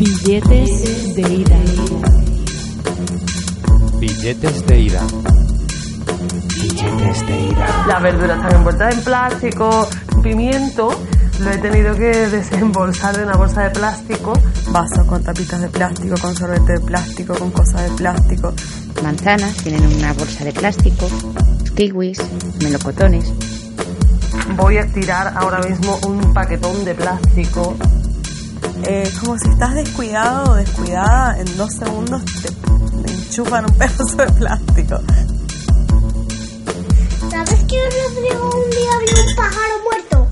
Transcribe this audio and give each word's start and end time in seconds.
Billetes 0.00 1.14
de 1.14 1.20
ida. 1.30 1.58
Billetes 4.00 4.66
de 4.66 4.80
ida. 4.80 5.06
Billetes 6.54 7.26
de 7.26 7.40
ida. 7.48 7.84
Las 7.86 8.02
verduras 8.02 8.38
están 8.38 8.54
envueltas 8.56 8.94
en 8.94 9.04
plástico, 9.04 9.88
pimiento 10.22 10.88
lo 11.40 11.50
he 11.50 11.58
tenido 11.58 11.94
que 11.96 12.28
desembolsar 12.28 13.14
de 13.14 13.24
una 13.24 13.36
bolsa 13.36 13.64
de 13.64 13.70
plástico. 13.72 14.32
Vasos 14.70 15.06
con 15.06 15.22
tapitas 15.22 15.60
de 15.60 15.68
plástico, 15.68 16.14
con 16.18 16.34
sorbete 16.34 16.72
de 16.72 16.80
plástico, 16.80 17.34
con 17.34 17.50
cosas 17.50 17.90
de 17.90 17.96
plástico. 17.98 18.54
Manzanas 19.02 19.54
tienen 19.56 19.84
una 19.84 20.14
bolsa 20.14 20.44
de 20.44 20.52
plástico, 20.54 21.08
kiwis, 21.76 22.18
melocotones. 22.62 23.30
Voy 24.56 24.78
a 24.78 24.86
tirar 24.86 25.34
ahora 25.36 25.60
mismo 25.60 25.98
un 26.06 26.32
paquetón 26.32 26.86
de 26.86 26.94
plástico 26.94 27.76
eh, 28.84 29.12
como 29.20 29.38
si 29.38 29.48
estás 29.48 29.74
descuidado 29.74 30.52
o 30.52 30.54
descuidada, 30.54 31.38
en 31.38 31.56
dos 31.56 31.72
segundos 31.72 32.22
te, 32.42 33.12
enchufan 33.12 33.64
un 33.66 33.74
pedazo 33.78 34.16
de 34.16 34.32
plástico. 34.32 35.00
¿Sabes 37.30 37.64
que 37.64 37.78
Rodrigo 37.84 38.50
un 38.54 38.70
día 38.70 38.90
vio 39.06 39.24
un 39.24 39.34
pájaro 39.36 39.74
muerto? 39.84 40.28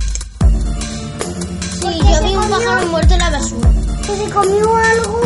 Sí, 1.80 1.98
yo 1.98 2.22
vi 2.22 2.36
un 2.36 2.50
pájaro 2.50 2.86
muerto 2.88 3.14
en 3.14 3.20
la 3.20 3.30
basura. 3.30 3.70
Que 4.06 4.16
se 4.16 4.30
comió 4.30 4.76
algo, 4.76 5.20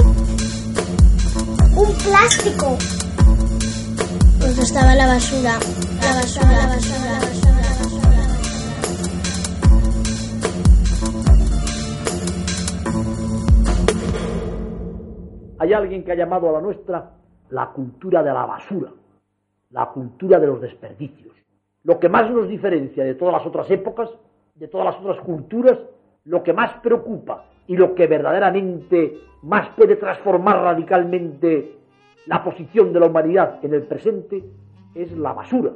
un 1.76 1.94
plástico. 1.94 2.78
Pues 4.40 4.58
estaba 4.58 4.92
en 4.92 4.98
la 4.98 5.06
basura, 5.06 5.58
la 6.00 6.14
basura, 6.14 6.52
la 6.52 6.66
basura, 6.66 6.98
la 6.98 7.18
basura. 7.18 7.31
Hay 15.62 15.72
alguien 15.72 16.02
que 16.02 16.10
ha 16.10 16.16
llamado 16.16 16.48
a 16.48 16.52
la 16.52 16.60
nuestra 16.60 17.12
la 17.50 17.68
cultura 17.68 18.20
de 18.20 18.32
la 18.32 18.46
basura, 18.46 18.90
la 19.70 19.86
cultura 19.90 20.40
de 20.40 20.46
los 20.48 20.60
desperdicios. 20.60 21.36
Lo 21.84 22.00
que 22.00 22.08
más 22.08 22.28
nos 22.32 22.48
diferencia 22.48 23.04
de 23.04 23.14
todas 23.14 23.34
las 23.34 23.46
otras 23.46 23.70
épocas, 23.70 24.10
de 24.56 24.66
todas 24.66 24.86
las 24.86 24.96
otras 24.96 25.20
culturas, 25.20 25.78
lo 26.24 26.42
que 26.42 26.52
más 26.52 26.74
preocupa 26.82 27.44
y 27.68 27.76
lo 27.76 27.94
que 27.94 28.08
verdaderamente 28.08 29.20
más 29.42 29.68
puede 29.76 29.94
transformar 29.94 30.62
radicalmente 30.62 31.76
la 32.26 32.42
posición 32.42 32.92
de 32.92 32.98
la 32.98 33.06
humanidad 33.06 33.64
en 33.64 33.74
el 33.74 33.82
presente 33.82 34.42
es 34.96 35.16
la 35.16 35.32
basura. 35.32 35.70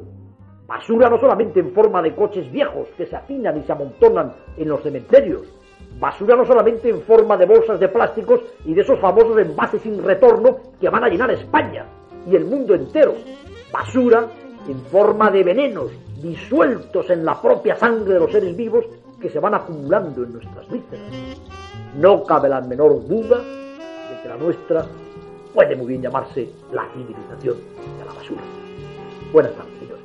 Basura 0.67 1.09
no 1.09 1.19
solamente 1.19 1.61
en 1.61 1.71
forma 1.71 2.03
de 2.03 2.13
coches 2.17 2.51
viejos 2.51 2.89
que 2.97 3.07
se 3.07 3.15
afinan 3.15 3.57
y 3.57 3.63
se 3.63 3.71
amontonan 3.71 4.33
en 4.57 4.69
los 4.69 4.83
cementerios, 4.83 5.56
Basura 5.99 6.37
no 6.37 6.45
solamente 6.45 6.91
en 6.91 7.01
forma 7.03 7.37
de 7.37 7.47
bolsas 7.47 7.81
de 7.81 7.89
plásticos 7.89 8.41
y 8.65 8.75
de 8.75 8.83
esos 8.83 9.01
famosos 9.01 9.39
envases 9.39 9.81
sin 9.81 10.03
retorno 10.03 10.59
que 10.79 10.91
van 10.91 11.05
a 11.05 11.09
llenar 11.09 11.31
España 11.31 11.87
y 12.31 12.37
el 12.37 12.45
mundo 12.45 12.75
entero. 12.75 13.15
Basura 13.73 14.27
en 14.69 14.81
forma 14.87 15.31
de 15.31 15.43
venenos 15.43 15.91
disueltos 16.21 17.09
en 17.11 17.25
la 17.25 17.41
propia 17.41 17.77
sangre 17.77 18.15
de 18.15 18.21
los 18.21 18.31
seres 18.31 18.55
vivos 18.57 18.85
que 19.21 19.31
se 19.31 19.41
van 19.41 19.55
acumulando 19.55 20.23
en 20.23 20.35
nuestras 20.35 20.69
vísceras. 20.69 21.11
No 21.97 22.25
cabe 22.25 22.49
la 22.49 22.61
menor 22.61 23.07
duda 23.07 23.39
de 23.39 24.23
que 24.23 24.29
la 24.29 24.37
nuestra 24.37 24.85
puede 25.55 25.77
muy 25.77 25.87
bien 25.87 26.03
llamarse 26.03 26.51
la 26.73 26.87
civilización 26.93 27.57
de 27.99 28.05
la 28.05 28.13
basura. 28.13 28.43
Buenas 29.33 29.53
tardes. 29.53 29.96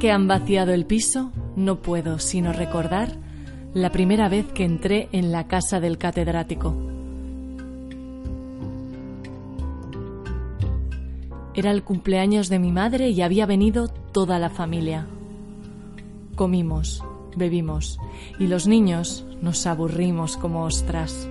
Que 0.00 0.12
han 0.12 0.28
vaciado 0.28 0.74
el 0.74 0.84
piso, 0.84 1.32
no 1.56 1.80
puedo 1.80 2.18
sino 2.18 2.52
recordar 2.52 3.16
la 3.72 3.90
primera 3.90 4.28
vez 4.28 4.46
que 4.52 4.64
entré 4.64 5.08
en 5.12 5.32
la 5.32 5.48
casa 5.48 5.80
del 5.80 5.96
catedrático. 5.98 6.74
Era 11.54 11.70
el 11.70 11.82
cumpleaños 11.84 12.48
de 12.48 12.58
mi 12.58 12.70
madre 12.70 13.10
y 13.10 13.22
había 13.22 13.46
venido 13.46 13.88
toda 13.88 14.38
la 14.38 14.50
familia. 14.50 15.06
Comimos, 16.34 17.02
bebimos 17.36 17.98
y 18.38 18.48
los 18.48 18.66
niños 18.66 19.24
nos 19.40 19.66
aburrimos 19.66 20.36
como 20.36 20.64
ostras. 20.64 21.28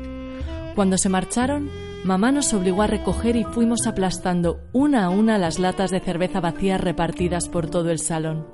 Cuando 0.75 0.97
se 0.97 1.09
marcharon, 1.09 1.69
mamá 2.03 2.31
nos 2.31 2.53
obligó 2.53 2.81
a 2.81 2.88
recoger 2.88 3.35
y 3.35 3.44
fuimos 3.44 3.85
aplastando 3.85 4.62
una 4.72 5.06
a 5.06 5.09
una 5.09 5.38
las 5.38 5.59
latas 5.59 5.91
de 5.91 6.00
cerveza 6.00 6.40
vacías 6.40 6.81
repartidas 6.81 7.50
por 7.50 7.69
todo 7.69 7.91
el 7.91 8.00
salón. 8.00 8.53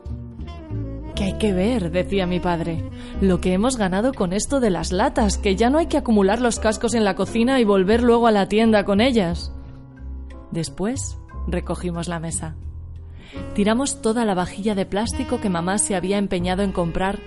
¿Qué 1.19 1.25
hay 1.25 1.33
que 1.33 1.51
ver? 1.51 1.91
decía 1.91 2.25
mi 2.25 2.39
padre. 2.39 2.81
Lo 3.19 3.41
que 3.41 3.51
hemos 3.51 3.75
ganado 3.75 4.13
con 4.13 4.31
esto 4.31 4.61
de 4.61 4.69
las 4.69 4.93
latas, 4.93 5.37
que 5.37 5.57
ya 5.57 5.69
no 5.69 5.77
hay 5.77 5.87
que 5.87 5.97
acumular 5.97 6.39
los 6.39 6.61
cascos 6.61 6.93
en 6.93 7.03
la 7.03 7.17
cocina 7.17 7.59
y 7.59 7.65
volver 7.65 8.03
luego 8.03 8.25
a 8.25 8.31
la 8.31 8.47
tienda 8.47 8.85
con 8.85 9.01
ellas. 9.01 9.51
Después 10.51 11.17
recogimos 11.45 12.07
la 12.07 12.21
mesa. 12.21 12.55
Tiramos 13.53 14.01
toda 14.01 14.23
la 14.23 14.33
vajilla 14.33 14.75
de 14.75 14.85
plástico 14.85 15.41
que 15.41 15.49
mamá 15.49 15.77
se 15.77 15.93
había 15.93 16.17
empeñado 16.17 16.63
en 16.63 16.71
comprar, 16.71 17.19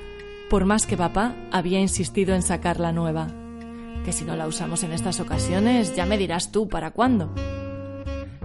por 0.48 0.64
más 0.64 0.86
que 0.86 0.96
papá 0.96 1.34
había 1.50 1.78
insistido 1.78 2.34
en 2.34 2.40
sacar 2.40 2.80
la 2.80 2.92
nueva. 2.92 3.26
Que 4.06 4.12
si 4.12 4.24
no 4.24 4.36
la 4.36 4.46
usamos 4.46 4.84
en 4.84 4.92
estas 4.92 5.20
ocasiones, 5.20 5.94
ya 5.94 6.06
me 6.06 6.16
dirás 6.16 6.50
tú 6.50 6.66
para 6.66 6.92
cuándo. 6.92 7.34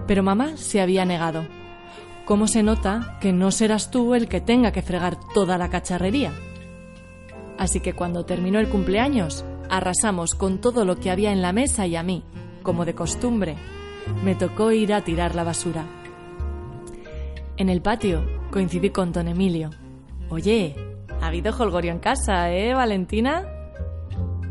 Pero 0.06 0.22
mamá 0.22 0.58
se 0.58 0.82
había 0.82 1.06
negado. 1.06 1.46
¿Cómo 2.28 2.46
se 2.46 2.62
nota 2.62 3.16
que 3.22 3.32
no 3.32 3.50
serás 3.50 3.90
tú 3.90 4.14
el 4.14 4.28
que 4.28 4.42
tenga 4.42 4.70
que 4.70 4.82
fregar 4.82 5.16
toda 5.32 5.56
la 5.56 5.70
cacharrería? 5.70 6.30
Así 7.56 7.80
que 7.80 7.94
cuando 7.94 8.26
terminó 8.26 8.58
el 8.58 8.68
cumpleaños, 8.68 9.46
arrasamos 9.70 10.34
con 10.34 10.58
todo 10.58 10.84
lo 10.84 10.96
que 10.96 11.10
había 11.10 11.32
en 11.32 11.40
la 11.40 11.54
mesa 11.54 11.86
y 11.86 11.96
a 11.96 12.02
mí, 12.02 12.24
como 12.62 12.84
de 12.84 12.94
costumbre, 12.94 13.56
me 14.22 14.34
tocó 14.34 14.72
ir 14.72 14.92
a 14.92 15.04
tirar 15.04 15.34
la 15.34 15.42
basura. 15.42 15.86
En 17.56 17.70
el 17.70 17.80
patio 17.80 18.22
coincidí 18.50 18.90
con 18.90 19.10
don 19.10 19.26
Emilio. 19.26 19.70
Oye, 20.28 20.76
ha 21.22 21.28
habido 21.28 21.56
holgorio 21.58 21.92
en 21.92 21.98
casa, 21.98 22.52
¿eh, 22.52 22.74
Valentina? 22.74 23.46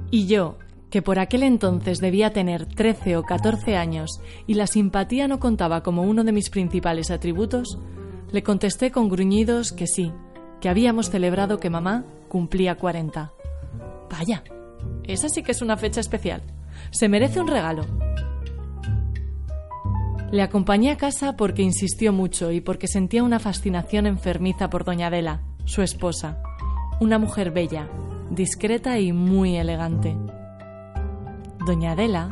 Y 0.09 0.25
yo, 0.25 0.57
que 0.89 1.01
por 1.01 1.19
aquel 1.19 1.43
entonces 1.43 1.99
debía 1.99 2.31
tener 2.31 2.65
13 2.65 3.17
o 3.17 3.23
14 3.23 3.75
años 3.75 4.21
y 4.45 4.53
la 4.53 4.67
simpatía 4.67 5.27
no 5.27 5.39
contaba 5.39 5.83
como 5.83 6.03
uno 6.03 6.23
de 6.23 6.31
mis 6.31 6.49
principales 6.49 7.11
atributos, 7.11 7.77
le 8.31 8.43
contesté 8.43 8.91
con 8.91 9.09
gruñidos 9.09 9.71
que 9.71 9.87
sí, 9.87 10.11
que 10.61 10.69
habíamos 10.69 11.09
celebrado 11.09 11.59
que 11.59 11.69
mamá 11.69 12.05
cumplía 12.29 12.75
40. 12.75 13.31
Vaya, 14.09 14.43
esa 15.03 15.29
sí 15.29 15.43
que 15.43 15.51
es 15.51 15.61
una 15.61 15.77
fecha 15.77 15.99
especial. 15.99 16.41
Se 16.91 17.09
merece 17.09 17.39
un 17.39 17.47
regalo. 17.47 17.85
Le 20.31 20.41
acompañé 20.41 20.91
a 20.91 20.97
casa 20.97 21.37
porque 21.37 21.61
insistió 21.61 22.11
mucho 22.11 22.51
y 22.51 22.59
porque 22.59 22.87
sentía 22.87 23.23
una 23.23 23.39
fascinación 23.39 24.05
enfermiza 24.05 24.69
por 24.69 24.83
doña 24.83 25.07
Adela, 25.07 25.41
su 25.63 25.81
esposa, 25.81 26.41
una 26.99 27.17
mujer 27.17 27.51
bella, 27.51 27.87
discreta 28.29 28.99
y 28.99 29.13
muy 29.13 29.55
elegante. 29.55 30.17
Doña 31.67 31.91
Adela, 31.91 32.29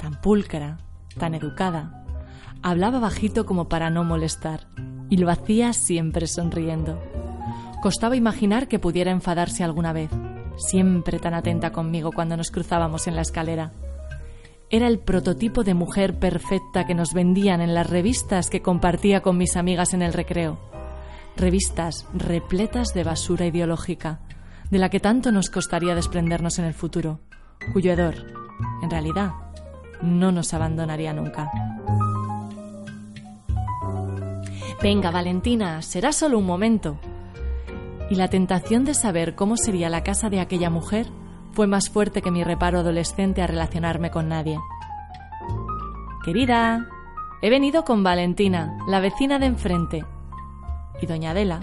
tan 0.00 0.20
pulcra, 0.20 0.78
tan 1.16 1.36
educada, 1.36 2.04
hablaba 2.62 2.98
bajito 2.98 3.46
como 3.46 3.68
para 3.68 3.90
no 3.90 4.02
molestar, 4.02 4.66
y 5.08 5.18
lo 5.18 5.30
hacía 5.30 5.72
siempre 5.72 6.26
sonriendo. 6.26 7.00
Costaba 7.80 8.16
imaginar 8.16 8.66
que 8.66 8.80
pudiera 8.80 9.12
enfadarse 9.12 9.62
alguna 9.62 9.92
vez, 9.92 10.10
siempre 10.56 11.20
tan 11.20 11.32
atenta 11.32 11.70
conmigo 11.70 12.10
cuando 12.10 12.36
nos 12.36 12.50
cruzábamos 12.50 13.06
en 13.06 13.14
la 13.14 13.22
escalera. 13.22 13.70
Era 14.68 14.88
el 14.88 14.98
prototipo 14.98 15.62
de 15.62 15.74
mujer 15.74 16.18
perfecta 16.18 16.84
que 16.84 16.96
nos 16.96 17.14
vendían 17.14 17.60
en 17.60 17.74
las 17.74 17.88
revistas 17.88 18.50
que 18.50 18.62
compartía 18.62 19.22
con 19.22 19.38
mis 19.38 19.56
amigas 19.56 19.94
en 19.94 20.02
el 20.02 20.12
recreo. 20.12 20.58
Revistas 21.36 22.08
repletas 22.14 22.94
de 22.94 23.04
basura 23.04 23.46
ideológica, 23.46 24.22
de 24.72 24.78
la 24.80 24.88
que 24.88 24.98
tanto 24.98 25.30
nos 25.30 25.50
costaría 25.50 25.94
desprendernos 25.94 26.58
en 26.58 26.64
el 26.64 26.74
futuro, 26.74 27.20
cuyo 27.72 27.92
hedor, 27.92 28.41
en 28.82 28.90
realidad, 28.90 29.32
no 30.02 30.32
nos 30.32 30.52
abandonaría 30.54 31.12
nunca. 31.12 31.50
Venga, 34.82 35.10
Valentina, 35.10 35.80
será 35.82 36.12
solo 36.12 36.38
un 36.38 36.46
momento, 36.46 36.98
y 38.10 38.16
la 38.16 38.28
tentación 38.28 38.84
de 38.84 38.94
saber 38.94 39.34
cómo 39.34 39.56
sería 39.56 39.88
la 39.88 40.02
casa 40.02 40.28
de 40.28 40.40
aquella 40.40 40.70
mujer 40.70 41.06
fue 41.52 41.66
más 41.66 41.88
fuerte 41.88 42.20
que 42.20 42.30
mi 42.30 42.44
reparo 42.44 42.80
adolescente 42.80 43.42
a 43.42 43.46
relacionarme 43.46 44.10
con 44.10 44.28
nadie. 44.28 44.58
Querida, 46.24 46.88
he 47.40 47.50
venido 47.50 47.84
con 47.84 48.02
Valentina, 48.02 48.76
la 48.86 49.00
vecina 49.00 49.38
de 49.38 49.46
enfrente. 49.46 50.04
Y 51.00 51.06
doña 51.06 51.30
Adela, 51.30 51.60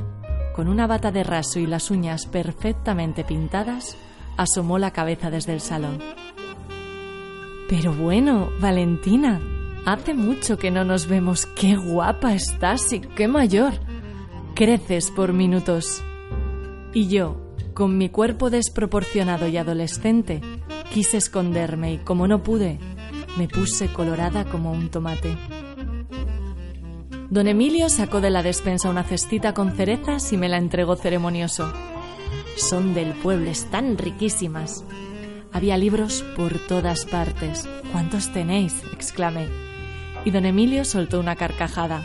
con 0.55 0.67
una 0.67 0.87
bata 0.87 1.11
de 1.11 1.23
raso 1.23 1.59
y 1.59 1.65
las 1.65 1.91
uñas 1.91 2.25
perfectamente 2.25 3.23
pintadas, 3.23 3.95
asomó 4.35 4.77
la 4.79 4.91
cabeza 4.91 5.29
desde 5.29 5.53
el 5.53 5.61
salón. 5.61 5.99
Pero 7.69 7.93
bueno, 7.93 8.49
Valentina, 8.59 9.39
hace 9.85 10.15
mucho 10.15 10.57
que 10.57 10.71
no 10.71 10.83
nos 10.83 11.07
vemos. 11.07 11.45
Qué 11.45 11.75
guapa 11.75 12.33
estás 12.33 12.91
y 12.91 12.99
qué 12.99 13.27
mayor. 13.27 13.73
Creces 14.55 15.11
por 15.11 15.33
minutos. 15.33 16.03
Y 16.95 17.07
yo, 17.09 17.53
con 17.75 17.95
mi 17.95 18.09
cuerpo 18.09 18.49
desproporcionado 18.49 19.47
y 19.47 19.57
adolescente, 19.57 20.41
quise 20.91 21.17
esconderme 21.17 21.93
y 21.93 21.97
como 21.99 22.27
no 22.27 22.41
pude, 22.41 22.79
me 23.37 23.47
puse 23.47 23.87
colorada 23.93 24.45
como 24.45 24.71
un 24.71 24.89
tomate. 24.89 25.37
Don 27.29 27.47
Emilio 27.47 27.89
sacó 27.89 28.19
de 28.19 28.31
la 28.31 28.41
despensa 28.41 28.89
una 28.89 29.03
cestita 29.03 29.53
con 29.53 29.73
cerezas 29.73 30.33
y 30.33 30.37
me 30.37 30.49
la 30.49 30.57
entregó 30.57 30.95
ceremonioso. 30.95 31.71
Son 32.57 32.95
del 32.95 33.13
pueblo, 33.13 33.51
están 33.51 33.99
riquísimas. 33.99 34.83
Había 35.51 35.77
libros 35.77 36.23
por 36.35 36.59
todas 36.59 37.05
partes. 37.05 37.67
¿Cuántos 37.91 38.31
tenéis? 38.31 38.75
exclamé. 38.93 39.47
Y 40.25 40.31
don 40.31 40.45
Emilio 40.45 40.85
soltó 40.85 41.19
una 41.19 41.35
carcajada. 41.35 42.03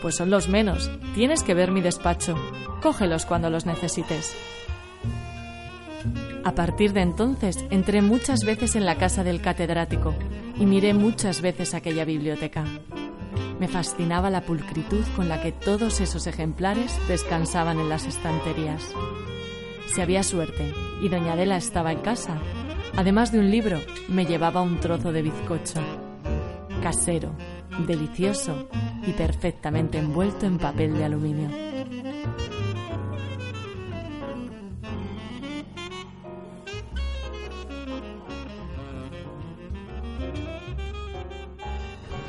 Pues 0.00 0.16
son 0.16 0.30
los 0.30 0.48
menos. 0.48 0.90
Tienes 1.14 1.42
que 1.42 1.54
ver 1.54 1.70
mi 1.70 1.80
despacho. 1.80 2.34
Cógelos 2.82 3.24
cuando 3.24 3.50
los 3.50 3.66
necesites. 3.66 4.34
A 6.44 6.54
partir 6.56 6.92
de 6.92 7.02
entonces 7.02 7.64
entré 7.70 8.02
muchas 8.02 8.40
veces 8.44 8.74
en 8.74 8.84
la 8.84 8.96
casa 8.96 9.22
del 9.22 9.40
catedrático 9.40 10.14
y 10.58 10.66
miré 10.66 10.92
muchas 10.92 11.40
veces 11.40 11.74
aquella 11.74 12.04
biblioteca. 12.04 12.64
Me 13.60 13.68
fascinaba 13.68 14.28
la 14.28 14.40
pulcritud 14.40 15.04
con 15.14 15.28
la 15.28 15.40
que 15.40 15.52
todos 15.52 16.00
esos 16.00 16.26
ejemplares 16.26 16.98
descansaban 17.06 17.78
en 17.78 17.88
las 17.88 18.06
estanterías. 18.06 18.92
Si 19.94 20.00
había 20.00 20.24
suerte 20.24 20.72
y 21.00 21.08
doña 21.08 21.34
Adela 21.34 21.56
estaba 21.56 21.92
en 21.92 22.00
casa, 22.00 22.38
además 22.96 23.32
de 23.32 23.38
un 23.38 23.50
libro, 23.50 23.80
me 24.08 24.26
llevaba 24.26 24.62
un 24.62 24.80
trozo 24.80 25.12
de 25.12 25.22
bizcocho. 25.22 25.80
Casero, 26.82 27.34
delicioso 27.86 28.68
y 29.06 29.12
perfectamente 29.12 29.98
envuelto 29.98 30.46
en 30.46 30.58
papel 30.58 30.94
de 30.96 31.04
aluminio. 31.04 31.50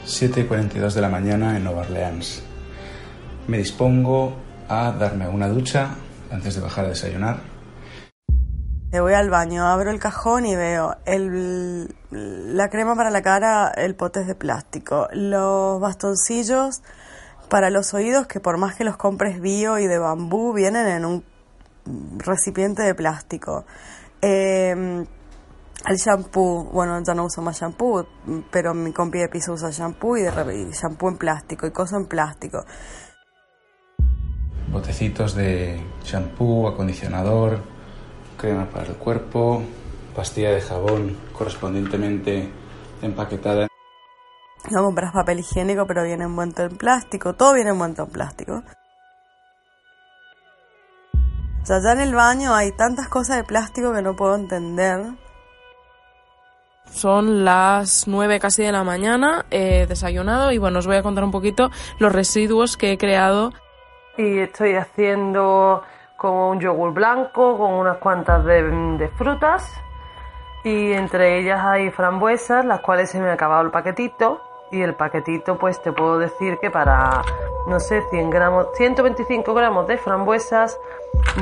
...7.42 0.06 0.94
de 0.94 1.02
la 1.02 1.10
mañana 1.10 1.58
en 1.58 1.64
Nueva 1.64 1.82
Orleans. 1.82 2.44
Me 3.48 3.58
dispongo 3.58 4.36
a 4.70 4.92
darme 4.92 5.28
una 5.28 5.48
ducha 5.48 5.96
antes 6.30 6.56
de 6.56 6.62
bajar 6.62 6.86
a 6.86 6.90
desayunar. 6.90 7.53
Me 8.94 9.02
voy 9.02 9.14
al 9.14 9.32
baño, 9.32 9.66
abro 9.66 9.90
el 9.90 9.98
cajón 9.98 10.46
y 10.46 10.56
veo 10.56 10.98
el, 11.06 11.96
la 12.12 12.70
crema 12.70 12.96
para 12.96 13.10
la 13.10 13.24
cara, 13.24 13.70
el 13.70 13.96
pote 13.96 14.22
es 14.22 14.28
de 14.28 14.36
plástico, 14.36 15.08
los 15.14 15.82
bastoncillos 15.82 16.84
para 17.50 17.72
los 17.72 17.96
oídos 17.96 18.28
que 18.28 18.40
por 18.40 18.60
más 18.60 18.76
que 18.76 18.84
los 18.84 18.96
compres 18.96 19.42
bio 19.42 19.80
y 19.80 19.88
de 19.88 19.98
bambú 19.98 20.54
vienen 20.54 20.86
en 20.86 21.06
un 21.06 21.24
recipiente 22.20 22.84
de 22.84 22.94
plástico. 22.94 23.66
Eh, 24.22 25.04
el 25.88 25.98
shampoo, 25.98 26.66
bueno, 26.66 27.02
ya 27.04 27.16
no 27.16 27.26
uso 27.26 27.42
más 27.42 27.60
shampoo, 27.60 28.06
pero 28.52 28.76
mi 28.76 28.94
compi 28.94 29.18
de 29.18 29.28
piso 29.28 29.54
usa 29.54 29.72
shampoo 29.72 30.18
y, 30.18 30.22
de, 30.22 30.70
shampoo 30.72 31.10
en 31.10 31.18
plástico 31.18 31.66
y 31.66 31.72
cosas 31.72 32.00
en 32.00 32.06
plástico. 32.06 32.64
Botecitos 34.72 35.34
de 35.34 35.84
shampoo, 36.04 36.68
acondicionador, 36.68 37.73
crema 38.44 38.66
para 38.66 38.88
el 38.88 38.98
cuerpo, 38.98 39.64
pastilla 40.14 40.52
de 40.52 40.60
jabón 40.60 41.18
correspondientemente 41.32 42.50
empaquetada. 43.02 43.70
No 44.70 44.84
compras 44.84 45.14
papel 45.14 45.40
higiénico, 45.40 45.88
pero 45.88 46.04
viene 46.04 46.26
envuelto 46.26 46.64
en 46.64 46.76
plástico, 46.76 47.36
todo 47.36 47.54
viene 47.54 47.70
envuelto 47.70 48.04
en 48.04 48.10
plástico. 48.10 48.64
O 51.62 51.66
sea, 51.66 51.80
ya 51.82 51.94
en 51.94 52.02
el 52.02 52.14
baño 52.14 52.54
hay 52.54 52.74
tantas 52.74 53.08
cosas 53.08 53.38
de 53.38 53.46
plástico 53.46 53.94
que 53.94 54.02
no 54.02 54.14
puedo 54.14 54.36
entender. 54.36 55.14
Son 56.92 57.46
las 57.46 58.10
nueve 58.10 58.42
casi 58.42 58.64
de 58.64 58.74
la 58.74 58.84
mañana, 58.84 59.46
he 59.52 59.88
desayunado 59.88 60.52
y 60.52 60.58
bueno, 60.58 60.80
os 60.80 60.88
voy 60.88 60.98
a 60.98 61.02
contar 61.02 61.24
un 61.24 61.32
poquito 61.32 61.72
los 61.98 62.12
residuos 62.12 62.76
que 62.76 62.92
he 62.92 62.98
creado. 62.98 63.54
Y 64.18 64.40
estoy 64.40 64.76
haciendo 64.76 65.82
como 66.24 66.52
un 66.52 66.62
yogur 66.62 66.94
blanco 66.94 67.58
con 67.58 67.74
unas 67.74 67.98
cuantas 67.98 68.46
de, 68.46 68.64
de 68.98 69.10
frutas 69.10 69.78
y 70.64 70.94
entre 70.94 71.38
ellas 71.38 71.60
hay 71.62 71.92
frambuesas, 71.92 72.64
las 72.64 72.80
cuales 72.80 73.10
se 73.10 73.20
me 73.20 73.28
ha 73.28 73.34
acabado 73.34 73.62
el 73.62 73.72
paquetito 73.72 74.42
y 74.72 74.80
el 74.80 74.94
paquetito 74.94 75.58
pues 75.58 75.82
te 75.82 75.92
puedo 75.92 76.18
decir 76.18 76.60
que 76.62 76.72
para 76.72 77.24
no 77.68 77.78
sé 77.82 78.04
100 78.10 78.30
gramos 78.30 78.68
125 78.76 79.54
gramos 79.54 79.86
de 79.86 79.98
frambuesas 79.98 80.80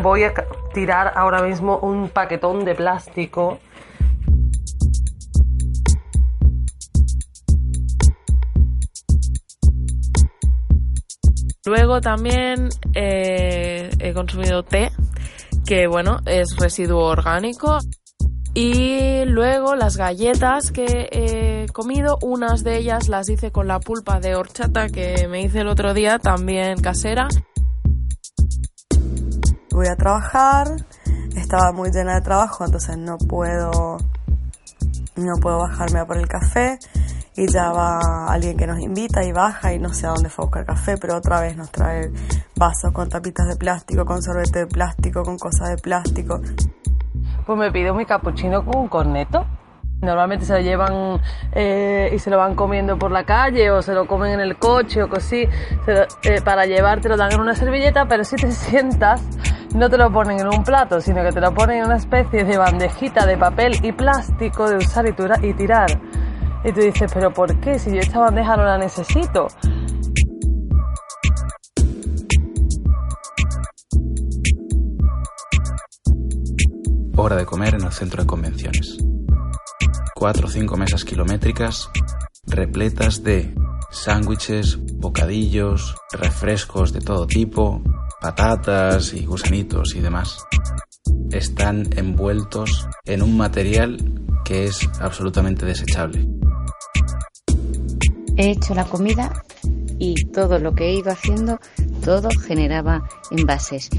voy 0.01 0.23
a 0.23 0.33
tirar 0.73 1.13
ahora 1.15 1.43
mismo 1.43 1.77
un 1.77 2.09
paquetón 2.09 2.65
de 2.65 2.73
plástico 2.73 3.59
Luego 11.65 12.01
también 12.01 12.69
eh, 12.95 13.91
he 13.99 14.13
consumido 14.13 14.63
té, 14.63 14.91
que 15.65 15.87
bueno, 15.87 16.19
es 16.25 16.55
residuo 16.57 17.05
orgánico. 17.05 17.77
Y 18.53 19.23
luego 19.25 19.75
las 19.75 19.95
galletas 19.95 20.71
que 20.71 21.07
he 21.11 21.71
comido, 21.71 22.17
unas 22.21 22.63
de 22.63 22.77
ellas 22.77 23.07
las 23.07 23.29
hice 23.29 23.51
con 23.51 23.67
la 23.67 23.79
pulpa 23.79 24.19
de 24.19 24.35
horchata 24.35 24.89
que 24.89 25.27
me 25.29 25.41
hice 25.41 25.59
el 25.59 25.69
otro 25.69 25.93
día, 25.93 26.19
también 26.19 26.81
casera. 26.81 27.29
Voy 29.69 29.87
a 29.87 29.95
trabajar, 29.95 30.67
estaba 31.37 31.71
muy 31.71 31.91
llena 31.91 32.15
de 32.15 32.21
trabajo, 32.21 32.65
entonces 32.65 32.97
no 32.97 33.17
puedo 33.17 33.97
no 35.15 35.33
puedo 35.41 35.59
bajarme 35.59 35.99
a 35.99 36.05
por 36.05 36.17
el 36.17 36.27
café 36.27 36.79
y 37.35 37.47
ya 37.47 37.71
va 37.71 37.99
alguien 38.29 38.57
que 38.57 38.67
nos 38.67 38.79
invita 38.79 39.23
y 39.23 39.31
baja 39.31 39.73
y 39.73 39.79
no 39.79 39.93
sé 39.93 40.05
a 40.05 40.09
dónde 40.09 40.29
fue 40.29 40.43
a 40.43 40.45
buscar 40.47 40.65
café, 40.65 40.95
pero 40.99 41.15
otra 41.15 41.41
vez 41.41 41.55
nos 41.55 41.71
trae 41.71 42.11
vasos 42.55 42.91
con 42.91 43.09
tapitas 43.09 43.47
de 43.47 43.55
plástico, 43.55 44.05
con 44.05 44.21
sorbete 44.21 44.59
de 44.59 44.67
plástico, 44.67 45.23
con 45.23 45.37
cosas 45.37 45.69
de 45.69 45.77
plástico. 45.77 46.41
Pues 47.45 47.57
me 47.57 47.71
pido 47.71 47.93
mi 47.93 48.05
capuchino 48.05 48.65
con 48.65 48.77
un 48.77 48.87
corneto. 48.87 49.45
Normalmente 50.01 50.45
se 50.45 50.53
lo 50.53 50.59
llevan 50.61 51.21
eh, 51.53 52.11
y 52.13 52.17
se 52.17 52.31
lo 52.31 52.37
van 52.37 52.55
comiendo 52.55 52.97
por 52.97 53.11
la 53.11 53.23
calle 53.23 53.69
o 53.69 53.83
se 53.83 53.93
lo 53.93 54.07
comen 54.07 54.31
en 54.33 54.39
el 54.39 54.57
coche 54.57 55.03
o 55.03 55.15
así. 55.15 55.47
Eh, 56.23 56.41
para 56.43 56.65
llevarte 56.65 57.07
lo 57.07 57.17
dan 57.17 57.31
en 57.31 57.39
una 57.39 57.55
servilleta, 57.55 58.07
pero 58.07 58.23
si 58.23 58.35
te 58.35 58.51
sientas 58.51 59.21
no 59.75 59.89
te 59.89 59.97
lo 59.97 60.11
ponen 60.11 60.39
en 60.39 60.47
un 60.47 60.63
plato, 60.63 60.99
sino 60.99 61.23
que 61.23 61.31
te 61.31 61.39
lo 61.39 61.53
ponen 61.53 61.79
en 61.79 61.85
una 61.85 61.95
especie 61.95 62.43
de 62.43 62.57
bandejita 62.57 63.25
de 63.25 63.37
papel 63.37 63.73
y 63.83 63.93
plástico 63.93 64.69
de 64.69 64.77
usar 64.77 65.05
y 65.07 65.53
tirar. 65.53 65.99
Y 66.63 66.71
tú 66.71 66.81
dices, 66.81 67.11
pero 67.13 67.33
¿por 67.33 67.59
qué? 67.59 67.79
Si 67.79 67.91
yo 67.91 67.99
esta 67.99 68.19
bandeja 68.19 68.55
no 68.55 68.63
la 68.63 68.77
necesito. 68.77 69.47
Hora 77.15 77.35
de 77.35 77.45
comer 77.45 77.75
en 77.75 77.83
el 77.83 77.91
centro 77.91 78.23
de 78.23 78.27
convenciones. 78.27 78.97
Cuatro 80.15 80.47
o 80.47 80.49
cinco 80.49 80.77
mesas 80.77 81.03
kilométricas 81.03 81.89
repletas 82.47 83.23
de 83.23 83.53
sándwiches, 83.91 84.77
bocadillos, 84.95 85.95
refrescos 86.11 86.93
de 86.93 87.01
todo 87.01 87.27
tipo, 87.27 87.81
patatas 88.19 89.13
y 89.13 89.25
gusanitos 89.25 89.95
y 89.95 89.99
demás, 89.99 90.45
están 91.31 91.87
envueltos 91.95 92.87
en 93.05 93.21
un 93.21 93.37
material 93.37 93.97
que 94.43 94.65
es 94.65 94.87
absolutamente 94.99 95.65
desechable. 95.65 96.40
He 98.41 98.49
hecho 98.49 98.73
la 98.73 98.85
comida 98.85 99.45
y 99.99 100.15
todo 100.31 100.57
lo 100.57 100.73
que 100.73 100.85
he 100.85 100.95
ido 100.95 101.11
haciendo, 101.11 101.59
todo 102.03 102.29
generaba 102.31 103.07
envases. 103.29 103.91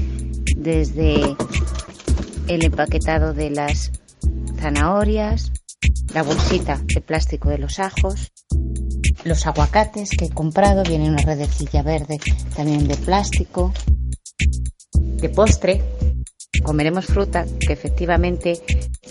Desde 0.57 1.37
el 2.49 2.65
empaquetado 2.65 3.33
de 3.33 3.51
las 3.51 3.93
zanahorias, 4.59 5.53
la 6.13 6.23
bolsita 6.23 6.81
de 6.93 6.99
plástico 6.99 7.47
de 7.47 7.57
los 7.57 7.79
ajos, 7.79 8.33
los 9.23 9.47
aguacates 9.47 10.09
que 10.09 10.25
he 10.25 10.29
comprado, 10.29 10.83
viene 10.83 11.07
una 11.07 11.23
redecilla 11.23 11.81
verde 11.81 12.19
también 12.53 12.85
de 12.89 12.97
plástico. 12.97 13.71
De 14.91 15.29
postre, 15.29 15.81
comeremos 16.63 17.05
fruta 17.05 17.45
que 17.65 17.71
efectivamente 17.71 18.61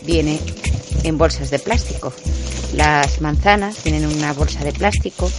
viene 0.05 0.39
en 1.05 1.17
bolsas 1.17 1.49
de 1.49 1.59
plástico. 1.59 2.13
Las 2.75 3.21
manzanas 3.21 3.85
vienen 3.85 4.05
en 4.05 4.17
una 4.17 4.33
bolsa 4.33 4.65
de 4.65 4.73
plástico, 4.73 5.31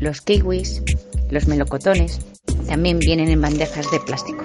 los 0.00 0.20
kiwis, 0.20 0.82
los 1.30 1.46
melocotones 1.46 2.20
también 2.66 2.98
vienen 2.98 3.28
en 3.28 3.40
bandejas 3.40 3.90
de 3.90 4.00
plástico. 4.00 4.44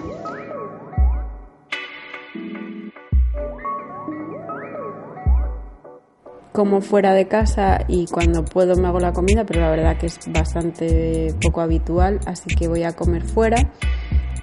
como 6.53 6.81
fuera 6.81 7.13
de 7.13 7.27
casa 7.27 7.85
y 7.87 8.07
cuando 8.07 8.43
puedo 8.43 8.75
me 8.77 8.87
hago 8.87 8.99
la 8.99 9.13
comida, 9.13 9.45
pero 9.45 9.61
la 9.61 9.69
verdad 9.69 9.99
que 9.99 10.07
es 10.07 10.19
bastante 10.29 11.31
poco 11.39 11.61
habitual, 11.61 12.19
así 12.25 12.47
que 12.55 12.67
voy 12.67 12.81
a 12.81 12.93
comer 12.93 13.23
fuera 13.23 13.71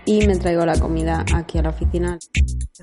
y 0.06 0.26
me 0.26 0.36
traigo 0.36 0.64
la 0.66 0.78
comida 0.78 1.24
aquí 1.34 1.58
a 1.58 1.62
la 1.62 1.70
oficina. 1.70 2.18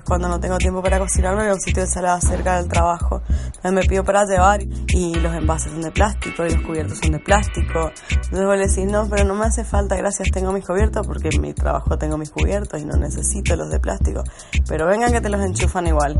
Cuando 0.06 0.28
no 0.28 0.40
tengo 0.40 0.58
tiempo 0.58 0.82
para 0.82 0.98
cocinar, 0.98 1.36
me 1.36 1.42
voy 1.42 1.50
a 1.50 1.54
un 1.54 1.60
sitio 1.60 1.82
de 1.82 1.88
salada 1.88 2.20
cerca 2.20 2.56
del 2.56 2.68
trabajo. 2.68 3.22
me 3.64 3.82
pido 3.82 4.04
para 4.04 4.24
llevar 4.24 4.62
y 4.62 5.14
los 5.14 5.34
envases 5.34 5.72
son 5.72 5.82
de 5.82 5.90
plástico 5.90 6.44
y 6.44 6.54
los 6.54 6.62
cubiertos 6.62 6.98
son 6.98 7.12
de 7.12 7.18
plástico. 7.18 7.92
Entonces 8.10 8.44
vos 8.44 8.56
le 8.56 8.66
decís, 8.66 8.86
no, 8.86 9.08
pero 9.08 9.24
no 9.24 9.34
me 9.34 9.44
hace 9.44 9.64
falta, 9.64 9.96
gracias, 9.96 10.30
tengo 10.32 10.52
mis 10.52 10.66
cubiertos 10.66 11.06
porque 11.06 11.28
en 11.32 11.40
mi 11.40 11.54
trabajo 11.54 11.96
tengo 11.98 12.18
mis 12.18 12.30
cubiertos 12.30 12.80
y 12.80 12.84
no 12.84 12.96
necesito 12.96 13.54
los 13.54 13.70
de 13.70 13.78
plástico. 13.78 14.24
Pero 14.68 14.86
vengan 14.86 15.12
que 15.12 15.20
te 15.20 15.28
los 15.28 15.44
enchufan 15.44 15.86
igual. 15.86 16.18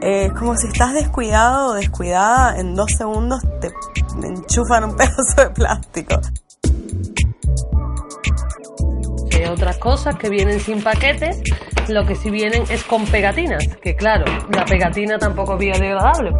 Es 0.00 0.32
como 0.32 0.56
si 0.56 0.68
estás 0.68 0.94
descuidado 0.94 1.70
o 1.70 1.74
descuidada, 1.74 2.58
en 2.58 2.74
dos 2.74 2.92
segundos 2.96 3.40
te 3.60 3.72
enchufan 4.26 4.84
un 4.84 4.96
pedazo 4.96 5.34
de 5.36 5.50
plástico 5.50 6.20
otras 9.48 9.78
cosas 9.78 10.16
que 10.16 10.28
vienen 10.28 10.60
sin 10.60 10.82
paquetes, 10.82 11.42
lo 11.88 12.04
que 12.06 12.14
sí 12.14 12.30
vienen 12.30 12.62
es 12.70 12.84
con 12.84 13.04
pegatinas, 13.06 13.66
que 13.80 13.94
claro, 13.96 14.24
la 14.52 14.64
pegatina 14.64 15.18
tampoco 15.18 15.54
es 15.54 15.58
biodegradable. 15.60 16.32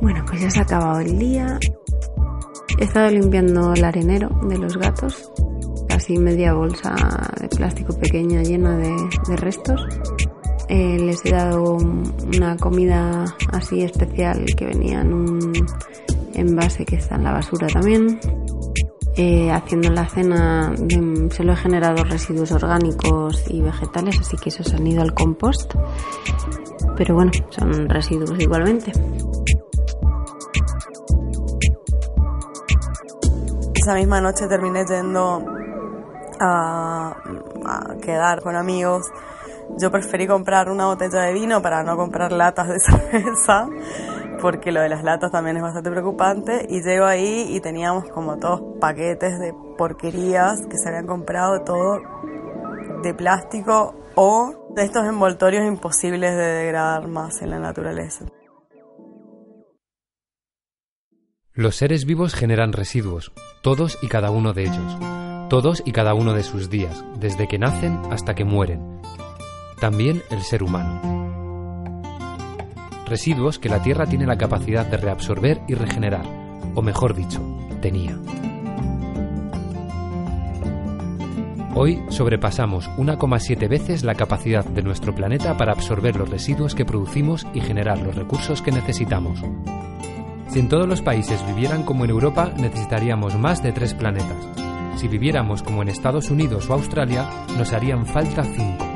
Bueno, 0.00 0.24
pues 0.26 0.40
ya 0.40 0.50
se 0.50 0.60
ha 0.60 0.62
acabado 0.62 1.00
el 1.00 1.18
día. 1.18 1.58
He 2.78 2.84
estado 2.84 3.10
limpiando 3.10 3.74
el 3.74 3.84
arenero 3.84 4.28
de 4.48 4.58
los 4.58 4.76
gatos, 4.76 5.32
casi 5.88 6.16
media 6.16 6.52
bolsa 6.54 6.94
de 7.40 7.48
plástico 7.48 7.98
pequeña 7.98 8.42
llena 8.42 8.76
de, 8.76 8.94
de 9.28 9.36
restos. 9.36 9.84
Eh, 10.68 10.98
les 10.98 11.24
he 11.24 11.30
dado 11.30 11.78
una 12.36 12.56
comida 12.58 13.24
así 13.52 13.82
especial 13.82 14.44
que 14.54 14.66
venía 14.66 15.00
en 15.00 15.14
un 15.14 15.52
envase 16.34 16.84
que 16.84 16.96
está 16.96 17.14
en 17.14 17.24
la 17.24 17.32
basura 17.32 17.68
también. 17.68 18.20
Eh, 19.16 19.50
haciendo 19.50 19.90
la 19.90 20.06
cena 20.08 20.72
se 21.30 21.42
lo 21.42 21.52
he 21.52 21.56
generado 21.56 22.04
residuos 22.04 22.52
orgánicos 22.52 23.44
y 23.48 23.62
vegetales, 23.62 24.20
así 24.20 24.36
que 24.36 24.50
esos 24.50 24.72
han 24.74 24.86
ido 24.86 25.00
al 25.00 25.14
compost. 25.14 25.74
Pero 26.96 27.14
bueno, 27.14 27.32
son 27.48 27.88
residuos 27.88 28.38
igualmente. 28.38 28.92
Esa 33.74 33.94
misma 33.94 34.20
noche 34.20 34.46
terminé 34.48 34.84
yendo 34.84 35.44
a 36.40 37.16
quedar 38.02 38.42
con 38.42 38.54
amigos 38.54 39.10
yo 39.76 39.90
preferí 39.90 40.26
comprar 40.26 40.70
una 40.70 40.86
botella 40.86 41.22
de 41.22 41.32
vino 41.32 41.62
para 41.62 41.82
no 41.82 41.96
comprar 41.96 42.32
latas 42.32 42.68
de 42.68 42.80
cerveza, 42.80 43.68
porque 44.40 44.72
lo 44.72 44.80
de 44.80 44.88
las 44.88 45.04
latas 45.04 45.30
también 45.30 45.56
es 45.56 45.62
bastante 45.62 45.90
preocupante. 45.90 46.66
Y 46.68 46.82
llego 46.82 47.04
ahí 47.04 47.46
y 47.54 47.60
teníamos 47.60 48.08
como 48.10 48.38
todos 48.38 48.78
paquetes 48.80 49.38
de 49.38 49.54
porquerías 49.76 50.66
que 50.66 50.78
se 50.78 50.88
habían 50.88 51.06
comprado, 51.06 51.62
todo 51.62 52.00
de 53.02 53.14
plástico 53.14 53.94
o 54.16 54.72
de 54.74 54.82
estos 54.82 55.06
envoltorios 55.06 55.64
imposibles 55.64 56.34
de 56.34 56.44
degradar 56.44 57.06
más 57.06 57.40
en 57.42 57.50
la 57.50 57.60
naturaleza. 57.60 58.26
Los 61.52 61.76
seres 61.76 62.04
vivos 62.04 62.34
generan 62.34 62.72
residuos, 62.72 63.32
todos 63.62 63.98
y 64.00 64.08
cada 64.08 64.30
uno 64.30 64.52
de 64.52 64.62
ellos, 64.62 64.98
todos 65.48 65.82
y 65.84 65.90
cada 65.90 66.14
uno 66.14 66.32
de 66.34 66.44
sus 66.44 66.70
días, 66.70 67.04
desde 67.18 67.48
que 67.48 67.58
nacen 67.58 68.00
hasta 68.12 68.36
que 68.36 68.44
mueren 68.44 68.98
también 69.78 70.22
el 70.30 70.42
ser 70.42 70.62
humano. 70.62 71.00
Residuos 73.06 73.58
que 73.58 73.68
la 73.68 73.82
Tierra 73.82 74.06
tiene 74.06 74.26
la 74.26 74.36
capacidad 74.36 74.84
de 74.84 74.98
reabsorber 74.98 75.62
y 75.66 75.74
regenerar, 75.74 76.26
o 76.74 76.82
mejor 76.82 77.14
dicho, 77.14 77.40
tenía. 77.80 78.18
Hoy 81.74 82.02
sobrepasamos 82.08 82.90
1,7 82.96 83.68
veces 83.68 84.02
la 84.02 84.14
capacidad 84.14 84.64
de 84.64 84.82
nuestro 84.82 85.14
planeta 85.14 85.56
para 85.56 85.72
absorber 85.72 86.16
los 86.16 86.28
residuos 86.28 86.74
que 86.74 86.84
producimos 86.84 87.46
y 87.54 87.60
generar 87.60 87.98
los 87.98 88.16
recursos 88.16 88.62
que 88.62 88.72
necesitamos. 88.72 89.40
Si 90.48 90.58
en 90.58 90.68
todos 90.68 90.88
los 90.88 91.02
países 91.02 91.46
vivieran 91.46 91.84
como 91.84 92.04
en 92.04 92.10
Europa, 92.10 92.52
necesitaríamos 92.56 93.38
más 93.38 93.62
de 93.62 93.72
tres 93.72 93.94
planetas. 93.94 94.48
Si 94.96 95.06
viviéramos 95.06 95.62
como 95.62 95.82
en 95.82 95.88
Estados 95.88 96.30
Unidos 96.30 96.68
o 96.68 96.72
Australia, 96.72 97.28
nos 97.56 97.72
harían 97.72 98.06
falta 98.06 98.42
cinco. 98.42 98.87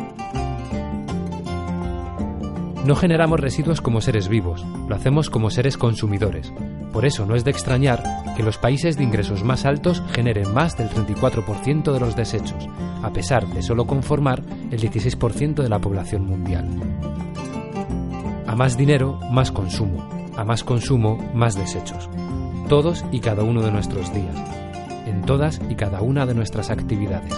No 2.85 2.97
generamos 2.97 3.39
residuos 3.39 3.81
como 3.81 4.01
seres 4.01 4.29
vivos, 4.29 4.67
lo 4.89 4.97
hacemos 4.97 5.31
como 5.31 5.51
seres 5.51 5.79
consumidores. 5.79 6.53
Por 6.93 7.05
eso 7.07 7.25
no 7.27 7.37
es 7.37 7.45
de 7.45 7.53
extrañar 7.53 8.03
que 8.37 8.43
los 8.43 8.59
países 8.59 8.97
de 8.97 9.05
ingresos 9.05 9.45
más 9.45 9.65
altos 9.65 10.03
generen 10.12 10.53
más 10.53 10.77
del 10.77 10.91
34% 10.91 11.93
de 11.93 12.01
los 12.01 12.17
desechos, 12.17 12.67
a 13.03 13.12
pesar 13.12 13.47
de 13.47 13.62
solo 13.62 13.87
conformar 13.87 14.43
el 14.73 14.81
16% 14.81 15.62
de 15.62 15.69
la 15.69 15.79
población 15.79 16.27
mundial. 16.27 16.69
A 18.49 18.57
más 18.57 18.77
dinero, 18.77 19.19
más 19.31 19.53
consumo. 19.53 20.09
A 20.37 20.45
más 20.45 20.65
consumo, 20.65 21.31
más 21.35 21.55
desechos. 21.55 22.11
Todos 22.69 23.05
y 23.12 23.21
cada 23.21 23.45
uno 23.45 23.62
de 23.62 23.71
nuestros 23.71 24.12
días. 24.12 24.37
En 25.07 25.23
todas 25.23 25.61
y 25.69 25.77
cada 25.77 26.03
una 26.03 26.27
de 26.27 26.35
nuestras 26.35 26.71
actividades. 26.71 27.33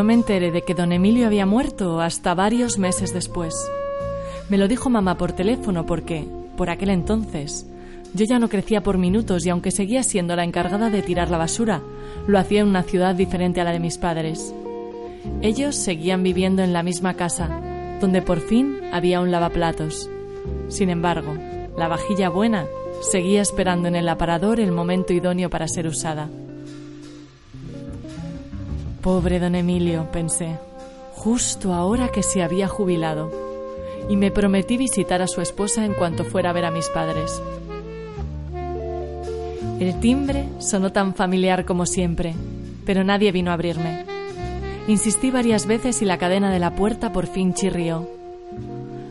No 0.00 0.04
me 0.04 0.14
enteré 0.14 0.50
de 0.50 0.62
que 0.62 0.72
don 0.72 0.92
Emilio 0.92 1.26
había 1.26 1.44
muerto 1.44 2.00
hasta 2.00 2.34
varios 2.34 2.78
meses 2.78 3.12
después. 3.12 3.54
Me 4.48 4.56
lo 4.56 4.66
dijo 4.66 4.88
mamá 4.88 5.18
por 5.18 5.32
teléfono 5.32 5.84
porque, 5.84 6.26
por 6.56 6.70
aquel 6.70 6.88
entonces, 6.88 7.66
yo 8.14 8.24
ya 8.24 8.38
no 8.38 8.48
crecía 8.48 8.82
por 8.82 8.96
minutos 8.96 9.44
y 9.44 9.50
aunque 9.50 9.70
seguía 9.70 10.02
siendo 10.02 10.36
la 10.36 10.44
encargada 10.44 10.88
de 10.88 11.02
tirar 11.02 11.28
la 11.28 11.36
basura, 11.36 11.82
lo 12.26 12.38
hacía 12.38 12.62
en 12.62 12.68
una 12.68 12.82
ciudad 12.82 13.14
diferente 13.14 13.60
a 13.60 13.64
la 13.64 13.72
de 13.72 13.78
mis 13.78 13.98
padres. 13.98 14.54
Ellos 15.42 15.76
seguían 15.76 16.22
viviendo 16.22 16.62
en 16.62 16.72
la 16.72 16.82
misma 16.82 17.12
casa, 17.12 17.60
donde 18.00 18.22
por 18.22 18.40
fin 18.40 18.78
había 18.92 19.20
un 19.20 19.30
lavaplatos. 19.30 20.08
Sin 20.68 20.88
embargo, 20.88 21.34
la 21.76 21.88
vajilla 21.88 22.30
buena 22.30 22.64
seguía 23.02 23.42
esperando 23.42 23.86
en 23.88 23.96
el 23.96 24.08
aparador 24.08 24.60
el 24.60 24.72
momento 24.72 25.12
idóneo 25.12 25.50
para 25.50 25.68
ser 25.68 25.86
usada. 25.86 26.30
Pobre 29.02 29.40
don 29.40 29.54
Emilio, 29.54 30.08
pensé, 30.12 30.58
justo 31.14 31.72
ahora 31.72 32.08
que 32.08 32.22
se 32.22 32.42
había 32.42 32.68
jubilado, 32.68 33.32
y 34.10 34.16
me 34.16 34.30
prometí 34.30 34.76
visitar 34.76 35.22
a 35.22 35.26
su 35.26 35.40
esposa 35.40 35.86
en 35.86 35.94
cuanto 35.94 36.22
fuera 36.22 36.50
a 36.50 36.52
ver 36.52 36.66
a 36.66 36.70
mis 36.70 36.86
padres. 36.90 37.40
El 39.78 39.98
timbre 40.00 40.44
sonó 40.58 40.92
tan 40.92 41.14
familiar 41.14 41.64
como 41.64 41.86
siempre, 41.86 42.34
pero 42.84 43.02
nadie 43.02 43.32
vino 43.32 43.50
a 43.50 43.54
abrirme. 43.54 44.04
Insistí 44.86 45.30
varias 45.30 45.64
veces 45.64 46.02
y 46.02 46.04
la 46.04 46.18
cadena 46.18 46.52
de 46.52 46.58
la 46.58 46.74
puerta 46.74 47.10
por 47.10 47.26
fin 47.26 47.54
chirrió. 47.54 48.06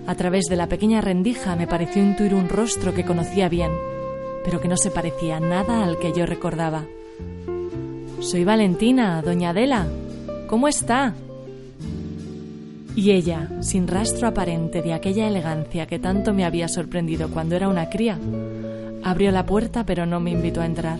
A 0.06 0.14
través 0.14 0.46
de 0.46 0.56
la 0.56 0.68
pequeña 0.68 1.02
rendija 1.02 1.56
me 1.56 1.66
pareció 1.66 2.04
intuir 2.04 2.36
un 2.36 2.48
rostro 2.48 2.94
que 2.94 3.06
conocía 3.06 3.50
bien, 3.50 3.72
pero 4.46 4.62
que 4.62 4.68
no 4.68 4.78
se 4.78 4.92
parecía 4.92 5.40
nada 5.40 5.84
al 5.84 5.98
que 5.98 6.14
yo 6.14 6.28
recordaba. 6.28 6.86
Soy 8.22 8.44
Valentina, 8.44 9.22
doña 9.22 9.52
Adela. 9.52 9.88
¿Cómo 10.48 10.68
está? 10.68 11.16
Y 12.94 13.12
ella, 13.12 13.50
sin 13.62 13.88
rastro 13.88 14.28
aparente 14.28 14.82
de 14.82 14.94
aquella 14.94 15.26
elegancia 15.26 15.88
que 15.88 16.00
tanto 16.00 16.34
me 16.34 16.44
había 16.44 16.68
sorprendido 16.68 17.30
cuando 17.30 17.56
era 17.56 17.70
una 17.70 17.90
cría, 17.90 18.20
abrió 19.04 19.32
la 19.32 19.46
puerta 19.46 19.86
pero 19.86 20.06
no 20.06 20.20
me 20.20 20.32
invitó 20.32 20.60
a 20.60 20.66
entrar. 20.66 21.00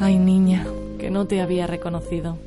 Ay, 0.00 0.16
niña, 0.16 0.66
que 0.98 1.10
no 1.10 1.26
te 1.26 1.42
había 1.42 1.66
reconocido. 1.66 2.38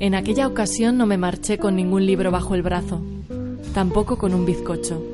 En 0.00 0.14
aquella 0.14 0.46
ocasión 0.46 0.96
no 0.96 1.04
me 1.04 1.18
marché 1.18 1.58
con 1.58 1.76
ningún 1.76 2.06
libro 2.06 2.30
bajo 2.30 2.54
el 2.54 2.62
brazo, 2.62 3.02
tampoco 3.74 4.16
con 4.16 4.32
un 4.32 4.46
bizcocho, 4.46 5.04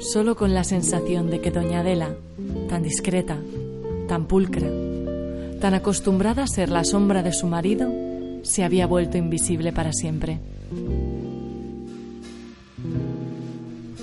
solo 0.00 0.36
con 0.36 0.54
la 0.54 0.64
sensación 0.64 1.28
de 1.28 1.42
que 1.42 1.50
doña 1.50 1.80
Adela, 1.80 2.14
tan 2.70 2.82
discreta, 2.82 3.36
tan 4.08 4.24
pulcra, 4.24 4.68
tan 5.62 5.74
acostumbrada 5.74 6.42
a 6.42 6.48
ser 6.48 6.70
la 6.70 6.82
sombra 6.82 7.22
de 7.22 7.32
su 7.32 7.46
marido, 7.46 7.88
se 8.42 8.64
había 8.64 8.84
vuelto 8.88 9.16
invisible 9.16 9.72
para 9.72 9.92
siempre. 9.92 10.40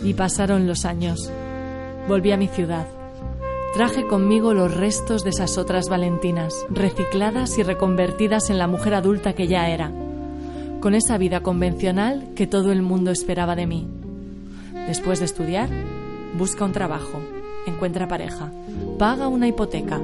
Y 0.01 0.13
pasaron 0.13 0.67
los 0.67 0.85
años. 0.85 1.29
Volví 2.07 2.31
a 2.31 2.37
mi 2.37 2.47
ciudad. 2.47 2.87
Traje 3.73 4.07
conmigo 4.07 4.53
los 4.53 4.73
restos 4.73 5.25
de 5.25 5.31
esas 5.31 5.57
otras 5.57 5.89
Valentinas, 5.89 6.53
recicladas 6.69 7.57
y 7.57 7.63
reconvertidas 7.63 8.49
en 8.49 8.57
la 8.57 8.67
mujer 8.67 8.93
adulta 8.93 9.33
que 9.33 9.49
ya 9.49 9.67
era, 9.67 9.91
con 10.79 10.95
esa 10.95 11.17
vida 11.17 11.41
convencional 11.41 12.29
que 12.37 12.47
todo 12.47 12.71
el 12.71 12.81
mundo 12.81 13.11
esperaba 13.11 13.57
de 13.57 13.67
mí. 13.67 13.85
Después 14.87 15.19
de 15.19 15.25
estudiar, 15.25 15.67
busca 16.37 16.63
un 16.63 16.71
trabajo, 16.71 17.19
encuentra 17.67 18.07
pareja, 18.07 18.49
paga 18.97 19.27
una 19.27 19.49
hipoteca, 19.49 19.99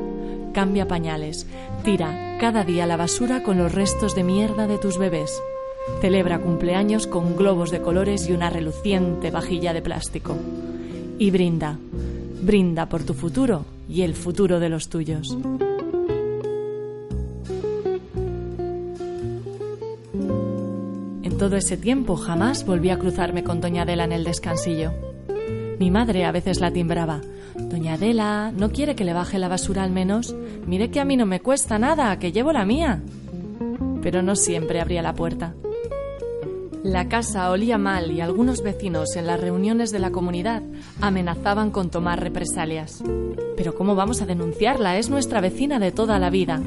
cambia 0.55 0.87
pañales, 0.87 1.45
tira 1.83 2.37
cada 2.39 2.63
día 2.63 2.85
la 2.85 2.95
basura 2.95 3.43
con 3.43 3.57
los 3.57 3.73
restos 3.73 4.15
de 4.15 4.23
mierda 4.23 4.67
de 4.67 4.77
tus 4.77 4.97
bebés, 4.97 5.43
celebra 5.99 6.39
cumpleaños 6.39 7.07
con 7.07 7.35
globos 7.35 7.71
de 7.71 7.81
colores 7.81 8.29
y 8.29 8.31
una 8.31 8.49
reluciente 8.49 9.31
vajilla 9.31 9.73
de 9.73 9.81
plástico. 9.81 10.37
Y 11.19 11.29
brinda, 11.29 11.77
brinda 12.41 12.87
por 12.87 13.03
tu 13.03 13.13
futuro 13.13 13.65
y 13.89 14.03
el 14.03 14.15
futuro 14.15 14.61
de 14.61 14.69
los 14.69 14.87
tuyos. 14.87 15.37
En 21.21 21.37
todo 21.37 21.57
ese 21.57 21.75
tiempo 21.75 22.15
jamás 22.15 22.65
volví 22.65 22.91
a 22.91 22.97
cruzarme 22.97 23.43
con 23.43 23.59
Doña 23.59 23.81
Adela 23.81 24.05
en 24.05 24.13
el 24.13 24.23
descansillo. 24.23 25.14
Mi 25.79 25.91
madre 25.91 26.25
a 26.25 26.31
veces 26.31 26.61
la 26.61 26.71
timbraba. 26.71 27.21
Doña 27.55 27.93
Adela, 27.93 28.51
¿no 28.55 28.71
quiere 28.71 28.95
que 28.95 29.03
le 29.03 29.13
baje 29.13 29.39
la 29.39 29.47
basura 29.47 29.83
al 29.83 29.91
menos? 29.91 30.35
Mire 30.65 30.89
que 30.89 30.99
a 30.99 31.05
mí 31.05 31.17
no 31.17 31.25
me 31.25 31.41
cuesta 31.41 31.77
nada, 31.77 32.17
que 32.17 32.31
llevo 32.31 32.53
la 32.53 32.65
mía. 32.65 33.01
Pero 34.01 34.21
no 34.21 34.35
siempre 34.35 34.79
abría 34.79 35.01
la 35.01 35.13
puerta. 35.13 35.53
La 36.83 37.09
casa 37.09 37.49
olía 37.49 37.77
mal 37.77 38.11
y 38.11 38.21
algunos 38.21 38.61
vecinos 38.61 39.15
en 39.15 39.25
las 39.25 39.41
reuniones 39.41 39.91
de 39.91 39.99
la 39.99 40.11
comunidad 40.11 40.61
amenazaban 41.01 41.71
con 41.71 41.89
tomar 41.89 42.21
represalias. 42.21 43.03
Pero 43.57 43.75
¿cómo 43.75 43.95
vamos 43.95 44.21
a 44.21 44.25
denunciarla? 44.25 44.97
Es 44.97 45.09
nuestra 45.09 45.41
vecina 45.41 45.79
de 45.79 45.91
toda 45.91 46.19
la 46.19 46.29
vida. 46.29 46.61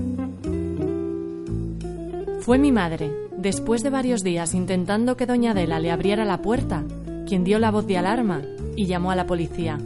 Fue 2.41 2.59
mi 2.59 2.73
madre, 2.73 3.13
después 3.37 3.83
de 3.83 3.91
varios 3.91 4.23
días 4.23 4.55
intentando 4.55 5.17
que 5.17 5.27
doña 5.27 5.53
Adela 5.53 5.79
le 5.79 5.93
abriera 5.93 6.25
la 6.25 6.43
puerta, 6.43 6.83
quien 7.27 7.45
dio 7.45 7.59
la 7.59 7.71
voz 7.71 7.87
de 7.87 7.99
alarma 7.99 8.43
y 8.79 8.87
llamó 8.87 9.11
a 9.11 9.17
la 9.17 9.27
policía. 9.27 9.77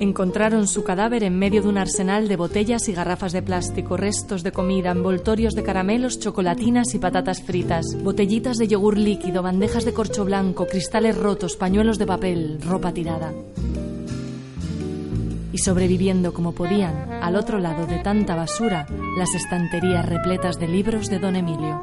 Encontraron 0.00 0.66
su 0.66 0.82
cadáver 0.82 1.24
en 1.24 1.38
medio 1.38 1.60
de 1.60 1.68
un 1.68 1.76
arsenal 1.76 2.26
de 2.28 2.36
botellas 2.36 2.88
y 2.88 2.94
garrafas 2.94 3.32
de 3.32 3.42
plástico, 3.42 3.98
restos 3.98 4.42
de 4.42 4.52
comida, 4.52 4.92
envoltorios 4.92 5.54
de 5.54 5.62
caramelos, 5.62 6.18
chocolatinas 6.20 6.94
y 6.94 6.98
patatas 6.98 7.42
fritas, 7.42 7.84
botellitas 8.02 8.56
de 8.56 8.68
yogur 8.68 8.96
líquido, 8.96 9.42
bandejas 9.42 9.84
de 9.84 9.92
corcho 9.92 10.24
blanco, 10.24 10.66
cristales 10.66 11.18
rotos, 11.18 11.56
pañuelos 11.56 11.98
de 11.98 12.06
papel, 12.06 12.58
ropa 12.62 12.92
tirada. 12.92 13.34
Y 15.56 15.58
sobreviviendo 15.58 16.34
como 16.34 16.52
podían, 16.52 17.14
al 17.22 17.34
otro 17.34 17.58
lado 17.58 17.86
de 17.86 17.96
tanta 18.00 18.36
basura, 18.36 18.86
las 19.16 19.34
estanterías 19.34 20.04
repletas 20.04 20.58
de 20.58 20.68
libros 20.68 21.08
de 21.08 21.18
don 21.18 21.34
Emilio. 21.34 21.82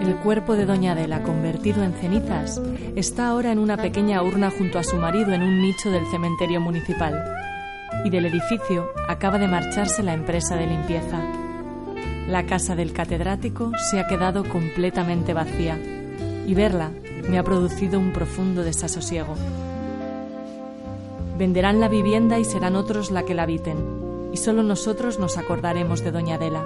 El 0.00 0.14
cuerpo 0.22 0.54
de 0.54 0.66
Doña 0.66 0.92
Adela, 0.92 1.24
convertido 1.24 1.82
en 1.82 1.92
cenizas, 1.94 2.62
está 2.94 3.26
ahora 3.26 3.50
en 3.50 3.58
una 3.58 3.76
pequeña 3.76 4.22
urna 4.22 4.52
junto 4.52 4.78
a 4.78 4.84
su 4.84 4.98
marido 4.98 5.32
en 5.32 5.42
un 5.42 5.60
nicho 5.60 5.90
del 5.90 6.06
cementerio 6.12 6.60
municipal. 6.60 7.24
Y 8.04 8.10
del 8.10 8.26
edificio 8.26 8.86
acaba 9.08 9.40
de 9.40 9.48
marcharse 9.48 10.04
la 10.04 10.14
empresa 10.14 10.54
de 10.54 10.68
limpieza. 10.68 11.37
La 12.28 12.46
casa 12.46 12.76
del 12.76 12.92
catedrático 12.92 13.72
se 13.90 13.98
ha 13.98 14.06
quedado 14.06 14.44
completamente 14.44 15.32
vacía 15.32 15.78
y 16.46 16.54
verla 16.54 16.90
me 17.28 17.38
ha 17.38 17.42
producido 17.42 17.98
un 17.98 18.12
profundo 18.12 18.62
desasosiego. 18.62 19.34
Venderán 21.36 21.80
la 21.80 21.88
vivienda 21.88 22.38
y 22.38 22.44
serán 22.44 22.76
otros 22.76 23.10
la 23.10 23.24
que 23.24 23.34
la 23.34 23.44
habiten, 23.44 23.76
y 24.32 24.36
solo 24.36 24.62
nosotros 24.62 25.18
nos 25.18 25.38
acordaremos 25.38 26.02
de 26.02 26.10
Doña 26.10 26.36
Adela 26.36 26.64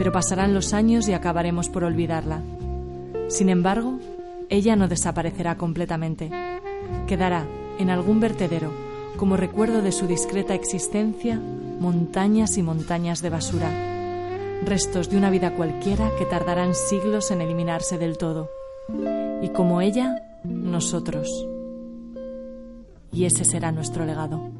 pero 0.00 0.12
pasarán 0.12 0.54
los 0.54 0.72
años 0.72 1.06
y 1.08 1.12
acabaremos 1.12 1.68
por 1.68 1.84
olvidarla. 1.84 2.40
Sin 3.28 3.50
embargo, 3.50 3.98
ella 4.48 4.74
no 4.74 4.88
desaparecerá 4.88 5.58
completamente. 5.58 6.30
Quedará 7.06 7.44
en 7.78 7.90
algún 7.90 8.18
vertedero, 8.18 8.72
como 9.18 9.36
recuerdo 9.36 9.82
de 9.82 9.92
su 9.92 10.06
discreta 10.06 10.54
existencia, 10.54 11.38
montañas 11.38 12.56
y 12.56 12.62
montañas 12.62 13.20
de 13.20 13.28
basura, 13.28 13.89
restos 14.64 15.08
de 15.10 15.16
una 15.16 15.30
vida 15.30 15.54
cualquiera 15.54 16.10
que 16.18 16.26
tardarán 16.26 16.74
siglos 16.74 17.30
en 17.30 17.40
eliminarse 17.40 17.98
del 17.98 18.18
todo. 18.18 18.50
Y 19.42 19.48
como 19.50 19.80
ella, 19.80 20.22
nosotros. 20.44 21.28
Y 23.12 23.24
ese 23.24 23.44
será 23.44 23.72
nuestro 23.72 24.04
legado. 24.04 24.59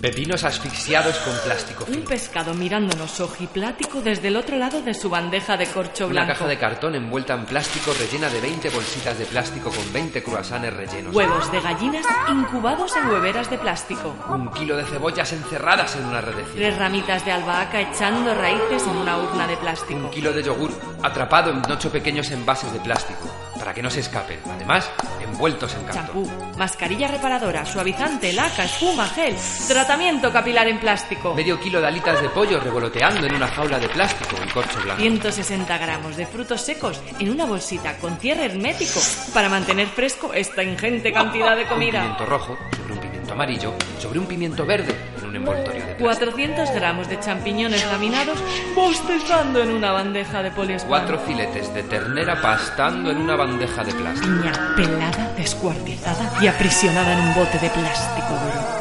Pepinos 0.00 0.44
asfixiados 0.44 1.16
con 1.18 1.34
plástico 1.44 1.84
Un 1.88 2.02
pescado 2.04 2.54
mirándonos 2.54 3.18
ojiplático 3.18 4.00
desde 4.00 4.28
el 4.28 4.36
otro 4.36 4.56
lado 4.56 4.80
de 4.80 4.94
su 4.94 5.10
bandeja 5.10 5.56
de 5.56 5.66
corcho 5.66 6.04
Una 6.06 6.12
blanco. 6.22 6.32
caja 6.34 6.46
de 6.46 6.56
cartón 6.56 6.94
envuelta 6.94 7.34
en 7.34 7.44
plástico 7.46 7.92
rellena 7.98 8.28
de 8.28 8.40
20 8.40 8.70
bolsitas 8.70 9.18
de 9.18 9.24
plástico 9.24 9.70
con 9.70 9.92
20 9.92 10.22
croissants 10.22 10.72
rellenos. 10.72 11.12
Huevos 11.12 11.50
de 11.50 11.60
gallinas 11.60 12.06
incubados 12.28 12.94
en 12.96 13.08
hueveras 13.08 13.50
de 13.50 13.58
plástico. 13.58 14.14
Un 14.28 14.52
kilo 14.52 14.76
de 14.76 14.84
cebollas 14.84 15.32
encerradas 15.32 15.96
en 15.96 16.04
una 16.04 16.20
redecilla. 16.20 16.54
Tres 16.54 16.78
ramitas 16.78 17.24
de 17.24 17.32
albahaca 17.32 17.80
echando 17.80 18.32
raíces 18.36 18.84
en 18.84 18.96
una 18.98 19.18
urna 19.18 19.48
de 19.48 19.56
plástico. 19.56 19.98
Un 19.98 20.10
kilo 20.10 20.32
de 20.32 20.44
yogur 20.44 20.70
atrapado 21.02 21.50
en 21.50 21.68
ocho 21.68 21.90
pequeños 21.90 22.30
envases 22.30 22.72
de 22.72 22.78
plástico 22.78 23.28
para 23.58 23.74
que 23.74 23.82
no 23.82 23.90
se 23.90 23.98
escapen. 23.98 24.38
Además, 24.48 24.88
envueltos 25.20 25.74
en 25.74 25.82
cartón. 25.82 26.04
Champú, 26.06 26.56
mascarilla 26.56 27.08
reparadora, 27.08 27.66
suavizante, 27.66 28.32
laca, 28.32 28.64
espuma, 28.64 29.08
gel, 29.08 29.34
tratamiento 29.66 29.87
capilar 30.32 30.68
en 30.68 30.78
plástico. 30.78 31.34
Medio 31.34 31.58
kilo 31.58 31.80
de 31.80 31.86
alitas 31.86 32.20
de 32.20 32.28
pollo 32.28 32.60
revoloteando 32.60 33.26
en 33.26 33.34
una 33.34 33.48
jaula 33.48 33.78
de 33.78 33.88
plástico 33.88 34.36
y 34.46 34.50
corcho 34.50 34.78
blanco. 34.82 35.00
160 35.00 35.78
gramos 35.78 36.16
de 36.16 36.26
frutos 36.26 36.60
secos 36.60 37.00
en 37.18 37.30
una 37.30 37.46
bolsita 37.46 37.96
con 37.96 38.18
cierre 38.18 38.46
hermético 38.46 39.00
para 39.32 39.48
mantener 39.48 39.86
fresco 39.86 40.34
esta 40.34 40.62
ingente 40.62 41.10
cantidad 41.12 41.56
de 41.56 41.62
Un 41.62 41.68
comida. 41.68 42.00
pimiento 42.02 42.26
rojo 42.26 42.58
sobre 42.76 42.92
un 42.92 42.98
pimiento 43.00 43.32
amarillo 43.32 43.74
sobre 43.98 44.18
un 44.18 44.26
pimiento 44.26 44.66
verde 44.66 44.94
en 45.20 45.26
un 45.26 45.36
envoltorio 45.36 45.80
de 45.86 45.94
plástico. 45.94 46.04
400 46.04 46.70
gramos 46.74 47.08
de 47.08 47.20
champiñones 47.20 47.86
laminados 47.86 48.38
bostezando 48.74 49.62
en 49.62 49.70
una 49.70 49.92
bandeja 49.92 50.42
de 50.42 50.50
poliespan. 50.50 50.88
Cuatro 50.88 51.18
filetes 51.20 51.72
de 51.72 51.82
ternera 51.84 52.40
pastando 52.42 53.10
en 53.10 53.16
una 53.16 53.36
bandeja 53.36 53.84
de 53.84 53.94
plástico. 53.94 54.26
Piña 54.26 54.74
pelada, 54.76 55.32
descuartizada 55.36 56.32
y 56.42 56.46
aprisionada 56.46 57.14
en 57.14 57.20
un 57.20 57.34
bote 57.34 57.58
de 57.58 57.70
plástico 57.70 58.28
duro. 58.28 58.77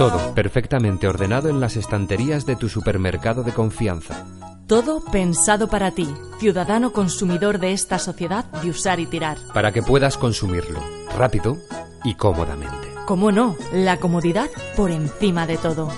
Todo 0.00 0.34
perfectamente 0.34 1.06
ordenado 1.06 1.50
en 1.50 1.60
las 1.60 1.76
estanterías 1.76 2.46
de 2.46 2.56
tu 2.56 2.70
supermercado 2.70 3.42
de 3.42 3.52
confianza. 3.52 4.24
Todo 4.66 5.04
pensado 5.04 5.68
para 5.68 5.90
ti, 5.90 6.08
ciudadano 6.38 6.94
consumidor 6.94 7.58
de 7.58 7.74
esta 7.74 7.98
sociedad 7.98 8.46
de 8.62 8.70
usar 8.70 8.98
y 8.98 9.04
tirar. 9.04 9.36
Para 9.52 9.72
que 9.72 9.82
puedas 9.82 10.16
consumirlo 10.16 10.80
rápido 11.18 11.58
y 12.02 12.14
cómodamente. 12.14 12.88
¿Cómo 13.04 13.30
no? 13.30 13.58
La 13.74 13.98
comodidad 13.98 14.48
por 14.74 14.90
encima 14.90 15.46
de 15.46 15.58
todo. 15.58 15.90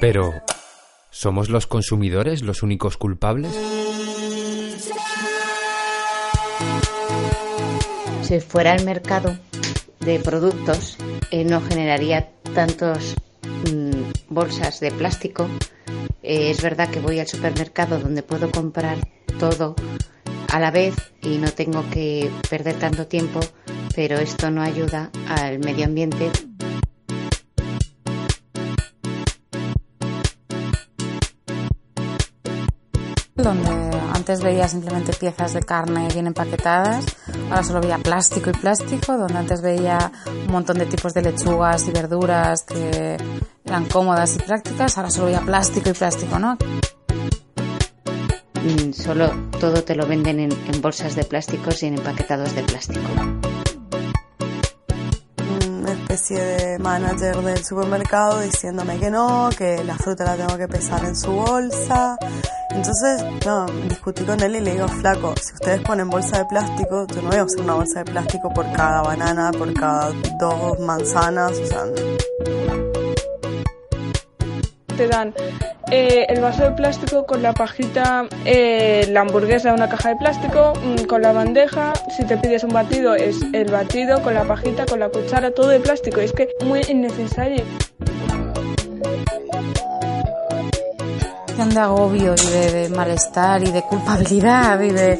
Pero, 0.00 0.32
¿somos 1.10 1.50
los 1.50 1.66
consumidores 1.66 2.40
los 2.40 2.62
únicos 2.62 2.96
culpables? 2.96 3.52
Si 8.22 8.40
fuera 8.40 8.74
el 8.74 8.86
mercado 8.86 9.36
de 10.00 10.20
productos, 10.20 10.96
eh, 11.30 11.44
no 11.44 11.60
generaría 11.60 12.30
tantos 12.54 13.14
mm, 13.70 14.10
bolsas 14.28 14.80
de 14.80 14.90
plástico. 14.90 15.48
Eh, 16.22 16.50
es 16.50 16.62
verdad 16.62 16.88
que 16.88 17.00
voy 17.00 17.20
al 17.20 17.26
supermercado 17.26 17.98
donde 17.98 18.22
puedo 18.22 18.50
comprar 18.50 18.98
todo 19.38 19.74
a 20.52 20.60
la 20.60 20.70
vez 20.70 20.94
y 21.20 21.38
no 21.38 21.50
tengo 21.50 21.84
que 21.90 22.30
perder 22.48 22.78
tanto 22.78 23.06
tiempo, 23.06 23.40
pero 23.94 24.18
esto 24.18 24.50
no 24.50 24.62
ayuda 24.62 25.10
al 25.28 25.58
medio 25.58 25.84
ambiente 25.84 26.30
antes 34.24 34.40
veía 34.42 34.66
simplemente 34.68 35.12
piezas 35.12 35.52
de 35.52 35.60
carne 35.60 36.08
bien 36.14 36.26
empaquetadas, 36.26 37.04
ahora 37.50 37.62
solo 37.62 37.82
veía 37.82 37.98
plástico 37.98 38.48
y 38.48 38.54
plástico, 38.54 39.18
donde 39.18 39.36
antes 39.36 39.60
veía 39.60 40.10
un 40.46 40.50
montón 40.50 40.78
de 40.78 40.86
tipos 40.86 41.12
de 41.12 41.20
lechugas 41.20 41.86
y 41.88 41.90
verduras 41.90 42.62
que 42.62 43.18
eran 43.66 43.84
cómodas 43.84 44.36
y 44.36 44.38
prácticas, 44.38 44.96
ahora 44.96 45.10
solo 45.10 45.26
veía 45.26 45.42
plástico 45.42 45.90
y 45.90 45.92
plástico, 45.92 46.38
¿no? 46.38 46.56
Mm, 48.62 48.92
Solo 48.94 49.30
todo 49.60 49.84
te 49.84 49.94
lo 49.94 50.06
venden 50.06 50.40
en, 50.40 50.52
en 50.72 50.80
bolsas 50.80 51.16
de 51.16 51.24
plásticos 51.24 51.82
y 51.82 51.88
en 51.88 51.98
empaquetados 51.98 52.54
de 52.54 52.62
plástico. 52.62 53.53
Especie 56.14 56.38
de 56.38 56.78
manager 56.78 57.38
del 57.38 57.64
supermercado 57.64 58.38
diciéndome 58.38 59.00
que 59.00 59.10
no, 59.10 59.50
que 59.58 59.82
la 59.82 59.96
fruta 59.96 60.24
la 60.24 60.36
tengo 60.36 60.56
que 60.56 60.68
pesar 60.68 61.04
en 61.04 61.16
su 61.16 61.32
bolsa. 61.32 62.16
Entonces, 62.70 63.24
no, 63.44 63.66
discutí 63.88 64.22
con 64.22 64.40
él 64.40 64.54
y 64.54 64.60
le 64.60 64.74
digo, 64.74 64.86
flaco, 64.86 65.34
si 65.42 65.54
ustedes 65.54 65.80
ponen 65.80 66.08
bolsa 66.08 66.38
de 66.38 66.44
plástico, 66.44 67.04
yo 67.08 67.20
no 67.20 67.30
voy 67.30 67.38
a 67.38 67.44
usar 67.44 67.62
una 67.62 67.74
bolsa 67.74 68.04
de 68.04 68.12
plástico 68.12 68.48
por 68.54 68.70
cada 68.70 69.02
banana, 69.02 69.50
por 69.58 69.74
cada 69.74 70.12
dos 70.38 70.78
manzanas, 70.78 71.58
o 71.58 71.66
sea, 71.66 71.84
te 74.96 75.08
dan 75.08 75.34
eh, 75.90 76.26
el 76.28 76.40
vaso 76.40 76.64
de 76.64 76.70
plástico 76.72 77.26
con 77.26 77.42
la 77.42 77.52
pajita, 77.52 78.26
eh, 78.44 79.06
la 79.10 79.20
hamburguesa 79.20 79.74
una 79.74 79.88
caja 79.88 80.10
de 80.10 80.16
plástico, 80.16 80.72
mm, 80.82 81.04
con 81.04 81.22
la 81.22 81.32
bandeja, 81.32 81.92
si 82.16 82.24
te 82.24 82.36
pides 82.36 82.64
un 82.64 82.72
batido 82.72 83.14
es 83.14 83.40
el 83.52 83.70
batido 83.70 84.22
con 84.22 84.34
la 84.34 84.44
pajita, 84.44 84.86
con 84.86 85.00
la 85.00 85.08
cuchara, 85.08 85.50
todo 85.50 85.68
de 85.68 85.80
plástico, 85.80 86.20
es 86.20 86.32
que 86.32 86.48
muy 86.64 86.80
innecesario. 86.88 87.64
de 91.56 91.80
agobio 91.80 92.34
y 92.34 92.50
de, 92.50 92.72
de 92.72 92.88
malestar 92.90 93.62
y 93.62 93.70
de 93.70 93.82
culpabilidad 93.82 94.80
y 94.80 94.90
de, 94.90 95.18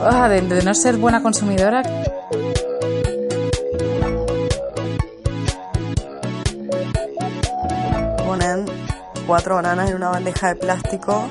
ah, 0.00 0.28
de, 0.28 0.40
de 0.40 0.62
no 0.62 0.74
ser 0.74 0.96
buena 0.96 1.22
consumidora. 1.22 1.82
Cuatro 9.26 9.56
bananas 9.56 9.90
en 9.90 9.96
una 9.96 10.10
bandeja 10.10 10.48
de 10.48 10.56
plástico 10.56 11.28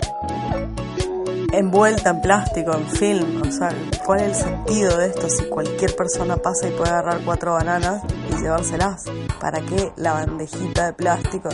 envuelta 1.57 2.09
en 2.09 2.21
plástico, 2.21 2.73
en 2.73 2.87
film. 2.87 3.41
O 3.41 3.51
sea, 3.51 3.69
¿cuál 4.05 4.21
es 4.21 4.27
el 4.27 4.35
sentido 4.35 4.97
de 4.97 5.07
esto 5.07 5.29
si 5.29 5.45
cualquier 5.45 5.95
persona 5.95 6.37
pasa 6.37 6.67
y 6.67 6.71
puede 6.71 6.89
agarrar 6.89 7.21
cuatro 7.23 7.53
bananas 7.53 8.03
y 8.29 8.41
llevárselas? 8.41 9.03
¿Para 9.39 9.61
qué 9.61 9.91
la 9.95 10.13
bandejita 10.13 10.87
de 10.87 10.93
plástico? 10.93 11.49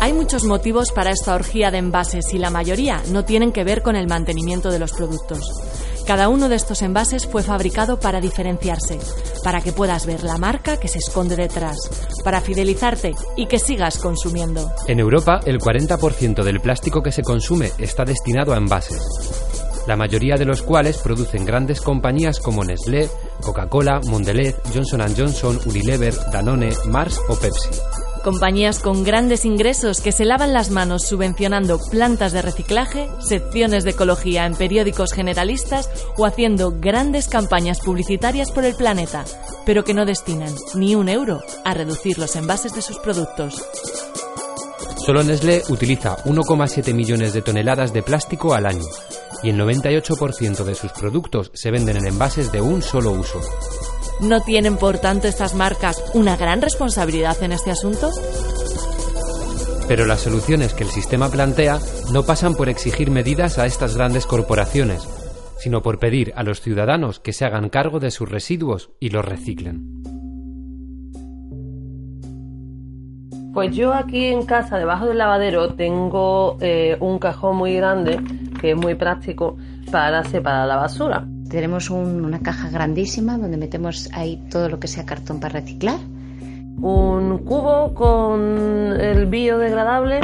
Hay 0.00 0.12
muchos 0.12 0.44
motivos 0.44 0.92
para 0.92 1.10
esta 1.10 1.34
orgía 1.34 1.70
de 1.70 1.78
envases 1.78 2.32
y 2.32 2.38
la 2.38 2.50
mayoría 2.50 3.02
no 3.10 3.24
tienen 3.24 3.52
que 3.52 3.64
ver 3.64 3.82
con 3.82 3.96
el 3.96 4.06
mantenimiento 4.06 4.70
de 4.70 4.78
los 4.78 4.92
productos. 4.92 5.40
Cada 6.08 6.30
uno 6.30 6.48
de 6.48 6.56
estos 6.56 6.80
envases 6.80 7.26
fue 7.26 7.42
fabricado 7.42 8.00
para 8.00 8.18
diferenciarse, 8.18 8.98
para 9.44 9.60
que 9.60 9.74
puedas 9.74 10.06
ver 10.06 10.24
la 10.24 10.38
marca 10.38 10.80
que 10.80 10.88
se 10.88 10.96
esconde 10.96 11.36
detrás, 11.36 11.76
para 12.24 12.40
fidelizarte 12.40 13.14
y 13.36 13.44
que 13.44 13.58
sigas 13.58 13.98
consumiendo. 13.98 14.72
En 14.86 15.00
Europa, 15.00 15.40
el 15.44 15.58
40% 15.58 16.44
del 16.44 16.62
plástico 16.62 17.02
que 17.02 17.12
se 17.12 17.22
consume 17.22 17.72
está 17.76 18.06
destinado 18.06 18.54
a 18.54 18.56
envases, 18.56 19.02
la 19.86 19.96
mayoría 19.96 20.36
de 20.36 20.46
los 20.46 20.62
cuales 20.62 20.96
producen 20.96 21.44
grandes 21.44 21.82
compañías 21.82 22.40
como 22.40 22.64
Nestlé, 22.64 23.10
Coca-Cola, 23.42 24.00
Mondelez, 24.06 24.56
Johnson 24.74 25.02
Johnson, 25.14 25.60
Unilever, 25.66 26.14
Danone, 26.32 26.70
Mars 26.86 27.20
o 27.28 27.34
Pepsi. 27.34 27.68
Compañías 28.22 28.80
con 28.80 29.04
grandes 29.04 29.44
ingresos 29.44 30.00
que 30.00 30.12
se 30.12 30.24
lavan 30.24 30.52
las 30.52 30.70
manos 30.70 31.06
subvencionando 31.06 31.78
plantas 31.90 32.32
de 32.32 32.42
reciclaje, 32.42 33.08
secciones 33.20 33.84
de 33.84 33.90
ecología 33.90 34.44
en 34.46 34.54
periódicos 34.54 35.12
generalistas 35.12 35.88
o 36.16 36.26
haciendo 36.26 36.74
grandes 36.78 37.28
campañas 37.28 37.80
publicitarias 37.80 38.50
por 38.50 38.64
el 38.64 38.74
planeta, 38.74 39.24
pero 39.64 39.84
que 39.84 39.94
no 39.94 40.04
destinan 40.04 40.54
ni 40.74 40.94
un 40.94 41.08
euro 41.08 41.40
a 41.64 41.74
reducir 41.74 42.18
los 42.18 42.36
envases 42.36 42.74
de 42.74 42.82
sus 42.82 42.98
productos. 42.98 43.64
Solo 45.04 45.22
Nestlé 45.22 45.62
utiliza 45.68 46.16
1,7 46.24 46.92
millones 46.92 47.32
de 47.32 47.40
toneladas 47.40 47.92
de 47.92 48.02
plástico 48.02 48.52
al 48.52 48.66
año 48.66 48.84
y 49.42 49.50
el 49.50 49.58
98% 49.58 50.64
de 50.64 50.74
sus 50.74 50.92
productos 50.92 51.50
se 51.54 51.70
venden 51.70 51.96
en 51.96 52.06
envases 52.06 52.52
de 52.52 52.60
un 52.60 52.82
solo 52.82 53.12
uso. 53.12 53.40
¿No 54.20 54.40
tienen, 54.40 54.76
por 54.76 54.98
tanto, 54.98 55.28
estas 55.28 55.54
marcas 55.54 56.02
una 56.12 56.36
gran 56.36 56.60
responsabilidad 56.60 57.40
en 57.42 57.52
este 57.52 57.70
asunto? 57.70 58.10
Pero 59.86 60.06
las 60.06 60.20
soluciones 60.20 60.74
que 60.74 60.82
el 60.82 60.90
sistema 60.90 61.30
plantea 61.30 61.78
no 62.12 62.24
pasan 62.24 62.56
por 62.56 62.68
exigir 62.68 63.12
medidas 63.12 63.58
a 63.58 63.66
estas 63.66 63.96
grandes 63.96 64.26
corporaciones, 64.26 65.06
sino 65.58 65.82
por 65.82 66.00
pedir 66.00 66.32
a 66.34 66.42
los 66.42 66.60
ciudadanos 66.60 67.20
que 67.20 67.32
se 67.32 67.44
hagan 67.44 67.68
cargo 67.68 68.00
de 68.00 68.10
sus 68.10 68.28
residuos 68.28 68.90
y 68.98 69.10
los 69.10 69.24
reciclen. 69.24 70.02
Pues 73.54 73.74
yo 73.74 73.94
aquí 73.94 74.26
en 74.26 74.44
casa, 74.44 74.78
debajo 74.78 75.06
del 75.06 75.18
lavadero, 75.18 75.74
tengo 75.74 76.58
eh, 76.60 76.96
un 77.00 77.18
cajón 77.20 77.56
muy 77.56 77.74
grande 77.74 78.20
que 78.60 78.72
es 78.72 78.76
muy 78.76 78.96
práctico 78.96 79.56
para 79.90 80.24
separar 80.24 80.66
la 80.66 80.76
basura. 80.76 81.26
Tenemos 81.48 81.90
un- 81.90 82.24
una 82.24 82.40
caja 82.40 82.68
grandísima 82.70 83.38
donde 83.38 83.56
metemos 83.56 84.08
ahí 84.12 84.42
todo 84.50 84.68
lo 84.68 84.78
que 84.78 84.86
sea 84.88 85.04
cartón 85.06 85.40
para 85.40 85.60
reciclar. 85.60 85.98
Un 86.80 87.38
cubo 87.38 87.94
con 87.94 88.40
el 89.00 89.26
biodegradable. 89.26 90.20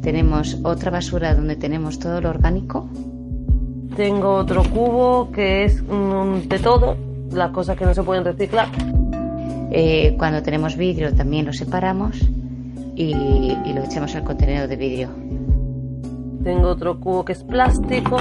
Tenemos 0.00 0.58
otra 0.62 0.90
basura 0.90 1.34
donde 1.34 1.56
tenemos 1.56 1.98
todo 1.98 2.20
lo 2.20 2.30
orgánico. 2.30 2.88
Tengo 3.96 4.34
otro 4.34 4.62
cubo 4.62 5.30
que 5.32 5.64
es 5.64 5.82
mm, 5.82 6.48
de 6.48 6.58
todo, 6.60 6.96
las 7.32 7.50
cosas 7.50 7.76
que 7.76 7.84
no 7.84 7.92
se 7.94 8.02
pueden 8.04 8.24
reciclar. 8.24 8.68
Eh, 9.70 10.14
cuando 10.16 10.42
tenemos 10.42 10.76
vidrio 10.76 11.12
también 11.14 11.44
lo 11.46 11.52
separamos 11.52 12.16
y, 12.94 13.12
y 13.12 13.72
lo 13.74 13.82
echamos 13.84 14.14
al 14.14 14.22
contenedor 14.24 14.68
de 14.68 14.76
vidrio. 14.76 15.08
Tengo 16.44 16.68
otro 16.68 17.00
cubo 17.00 17.24
que 17.24 17.32
es 17.32 17.42
plástico. 17.42 18.16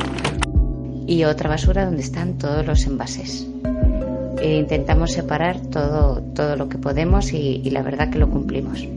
Y 1.08 1.24
otra 1.24 1.50
basura 1.50 1.86
donde 1.86 2.02
están 2.02 2.38
todos 2.38 2.66
los 2.66 2.86
envases. 2.86 3.48
E 4.40 4.58
intentamos 4.58 5.14
separar 5.14 5.60
todo, 5.62 6.22
todo 6.36 6.56
lo 6.56 6.70
que 6.70 6.78
podemos 6.78 7.34
y, 7.34 7.62
y 7.64 7.72
la 7.72 7.82
verdad 7.82 8.12
que 8.12 8.20
lo 8.20 8.30
cumplimos. 8.30 8.88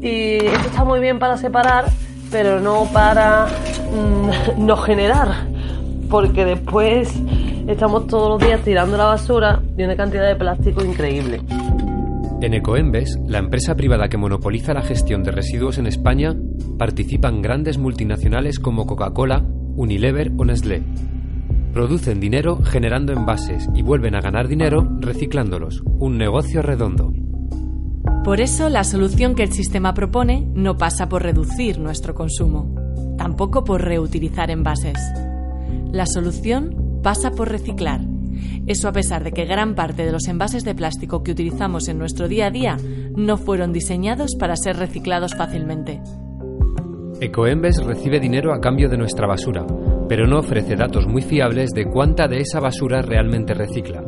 Y 0.00 0.36
esto 0.44 0.68
está 0.68 0.84
muy 0.84 1.00
bien 1.00 1.18
para 1.18 1.36
separar, 1.36 1.86
pero 2.30 2.60
no 2.60 2.84
para 2.92 3.46
mm, 3.46 4.58
no 4.64 4.76
generar. 4.76 5.48
Porque 6.08 6.44
después 6.44 7.12
estamos 7.66 8.06
todos 8.06 8.30
los 8.30 8.48
días 8.48 8.62
tirando 8.62 8.96
la 8.96 9.06
basura 9.06 9.60
de 9.76 9.84
una 9.84 9.96
cantidad 9.96 10.26
de 10.26 10.36
plástico 10.36 10.84
increíble. 10.84 11.40
En 12.40 12.54
Ecoembes, 12.54 13.18
la 13.26 13.38
empresa 13.38 13.74
privada 13.74 14.08
que 14.08 14.16
monopoliza 14.16 14.72
la 14.72 14.82
gestión 14.82 15.24
de 15.24 15.32
residuos 15.32 15.76
en 15.78 15.88
España, 15.88 16.36
participan 16.78 17.42
grandes 17.42 17.78
multinacionales 17.78 18.60
como 18.60 18.86
Coca-Cola, 18.86 19.44
Unilever 19.74 20.30
o 20.36 20.44
Nestlé. 20.44 20.82
Producen 21.78 22.18
dinero 22.18 22.58
generando 22.64 23.12
envases 23.12 23.68
y 23.72 23.82
vuelven 23.82 24.16
a 24.16 24.20
ganar 24.20 24.48
dinero 24.48 24.84
reciclándolos. 24.98 25.84
Un 26.00 26.18
negocio 26.18 26.60
redondo. 26.60 27.12
Por 28.24 28.40
eso, 28.40 28.68
la 28.68 28.82
solución 28.82 29.36
que 29.36 29.44
el 29.44 29.52
sistema 29.52 29.94
propone 29.94 30.44
no 30.54 30.76
pasa 30.76 31.08
por 31.08 31.22
reducir 31.22 31.78
nuestro 31.78 32.16
consumo, 32.16 32.74
tampoco 33.16 33.62
por 33.62 33.82
reutilizar 33.82 34.50
envases. 34.50 34.98
La 35.92 36.06
solución 36.06 37.00
pasa 37.00 37.30
por 37.30 37.48
reciclar. 37.48 38.00
Eso 38.66 38.88
a 38.88 38.92
pesar 38.92 39.22
de 39.22 39.30
que 39.30 39.44
gran 39.44 39.76
parte 39.76 40.04
de 40.04 40.10
los 40.10 40.26
envases 40.26 40.64
de 40.64 40.74
plástico 40.74 41.22
que 41.22 41.30
utilizamos 41.30 41.86
en 41.86 41.98
nuestro 41.98 42.26
día 42.26 42.46
a 42.46 42.50
día 42.50 42.76
no 43.14 43.36
fueron 43.36 43.72
diseñados 43.72 44.34
para 44.34 44.56
ser 44.56 44.78
reciclados 44.78 45.36
fácilmente. 45.36 46.02
Ecoembes 47.20 47.80
recibe 47.84 48.18
dinero 48.18 48.52
a 48.52 48.60
cambio 48.60 48.88
de 48.88 48.96
nuestra 48.96 49.28
basura, 49.28 49.64
pero 50.08 50.26
no 50.26 50.38
ofrece 50.38 50.76
datos 50.76 51.06
muy 51.06 51.22
fiables 51.22 51.70
de 51.70 51.84
cuánta 51.84 52.26
de 52.28 52.38
esa 52.40 52.60
basura 52.60 53.02
realmente 53.02 53.54
recicla. 53.54 54.02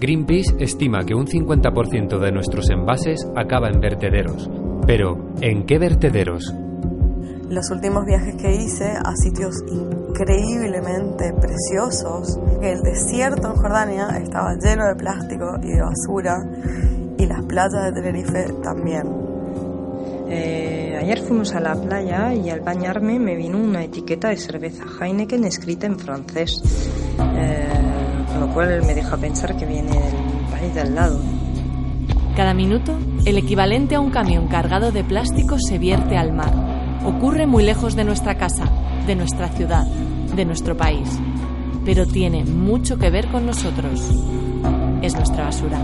Greenpeace 0.00 0.56
estima 0.58 1.04
que 1.04 1.14
un 1.14 1.26
50% 1.26 2.18
de 2.18 2.32
nuestros 2.32 2.70
envases 2.70 3.24
acaba 3.36 3.68
en 3.68 3.80
vertederos. 3.80 4.50
Pero, 4.84 5.32
¿en 5.40 5.64
qué 5.64 5.78
vertederos? 5.78 6.52
Los 7.48 7.70
últimos 7.70 8.04
viajes 8.04 8.34
que 8.34 8.50
hice 8.50 8.92
a 8.92 9.14
sitios 9.14 9.54
increíblemente 9.68 11.32
preciosos, 11.34 12.40
el 12.62 12.80
desierto 12.80 13.48
en 13.48 13.54
Jordania 13.54 14.08
estaba 14.20 14.54
lleno 14.54 14.86
de 14.88 14.94
plástico 14.96 15.56
y 15.62 15.68
de 15.68 15.82
basura 15.82 16.36
y 17.18 17.26
las 17.26 17.44
playas 17.44 17.84
de 17.84 17.92
Tenerife 17.92 18.52
también. 18.62 19.21
Eh, 20.34 20.96
ayer 20.98 21.20
fuimos 21.20 21.54
a 21.54 21.60
la 21.60 21.74
playa 21.74 22.32
y 22.32 22.48
al 22.48 22.60
bañarme 22.60 23.18
me 23.18 23.36
vino 23.36 23.58
una 23.58 23.84
etiqueta 23.84 24.30
de 24.30 24.38
cerveza 24.38 24.84
Heineken 24.98 25.44
escrita 25.44 25.86
en 25.86 25.98
francés, 25.98 26.62
eh, 27.36 27.68
lo 28.40 28.48
cual 28.54 28.82
me 28.86 28.94
deja 28.94 29.18
pensar 29.18 29.54
que 29.58 29.66
viene 29.66 29.90
del 29.90 30.50
país 30.50 30.74
de 30.74 30.80
al 30.80 30.94
lado. 30.94 31.20
Cada 32.34 32.54
minuto, 32.54 32.96
el 33.26 33.36
equivalente 33.36 33.94
a 33.94 34.00
un 34.00 34.10
camión 34.10 34.48
cargado 34.48 34.90
de 34.90 35.04
plástico 35.04 35.58
se 35.58 35.76
vierte 35.76 36.16
al 36.16 36.32
mar. 36.32 36.54
Ocurre 37.04 37.46
muy 37.46 37.62
lejos 37.62 37.94
de 37.94 38.04
nuestra 38.04 38.38
casa, 38.38 38.64
de 39.06 39.14
nuestra 39.14 39.48
ciudad, 39.48 39.84
de 39.84 40.46
nuestro 40.46 40.78
país. 40.78 41.10
Pero 41.84 42.06
tiene 42.06 42.42
mucho 42.46 42.96
que 42.96 43.10
ver 43.10 43.28
con 43.28 43.44
nosotros. 43.44 44.10
Es 45.02 45.14
nuestra 45.14 45.44
basura. 45.44 45.78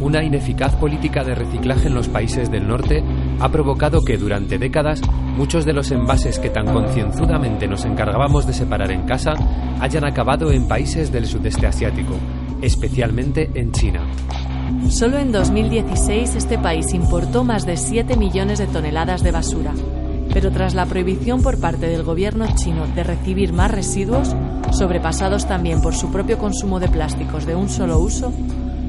Una 0.00 0.24
ineficaz 0.24 0.74
política 0.74 1.22
de 1.22 1.36
reciclaje 1.36 1.86
en 1.86 1.94
los 1.94 2.08
países 2.08 2.50
del 2.50 2.66
norte 2.66 3.04
ha 3.42 3.48
provocado 3.48 4.04
que 4.04 4.16
durante 4.16 4.56
décadas 4.56 5.00
muchos 5.36 5.64
de 5.64 5.72
los 5.72 5.90
envases 5.90 6.38
que 6.38 6.48
tan 6.48 6.72
concienzudamente 6.72 7.66
nos 7.66 7.84
encargábamos 7.84 8.46
de 8.46 8.52
separar 8.52 8.92
en 8.92 9.02
casa 9.02 9.32
hayan 9.80 10.04
acabado 10.04 10.52
en 10.52 10.68
países 10.68 11.10
del 11.10 11.26
sudeste 11.26 11.66
asiático, 11.66 12.14
especialmente 12.60 13.50
en 13.54 13.72
China. 13.72 14.06
Solo 14.88 15.18
en 15.18 15.32
2016 15.32 16.36
este 16.36 16.56
país 16.56 16.94
importó 16.94 17.42
más 17.42 17.66
de 17.66 17.76
7 17.76 18.16
millones 18.16 18.60
de 18.60 18.68
toneladas 18.68 19.24
de 19.24 19.32
basura. 19.32 19.72
Pero 20.32 20.52
tras 20.52 20.74
la 20.74 20.86
prohibición 20.86 21.42
por 21.42 21.58
parte 21.58 21.88
del 21.88 22.04
gobierno 22.04 22.46
chino 22.54 22.86
de 22.94 23.02
recibir 23.02 23.52
más 23.52 23.72
residuos, 23.72 24.36
sobrepasados 24.70 25.48
también 25.48 25.82
por 25.82 25.94
su 25.94 26.12
propio 26.12 26.38
consumo 26.38 26.78
de 26.78 26.88
plásticos 26.88 27.44
de 27.44 27.56
un 27.56 27.68
solo 27.68 27.98
uso, 27.98 28.32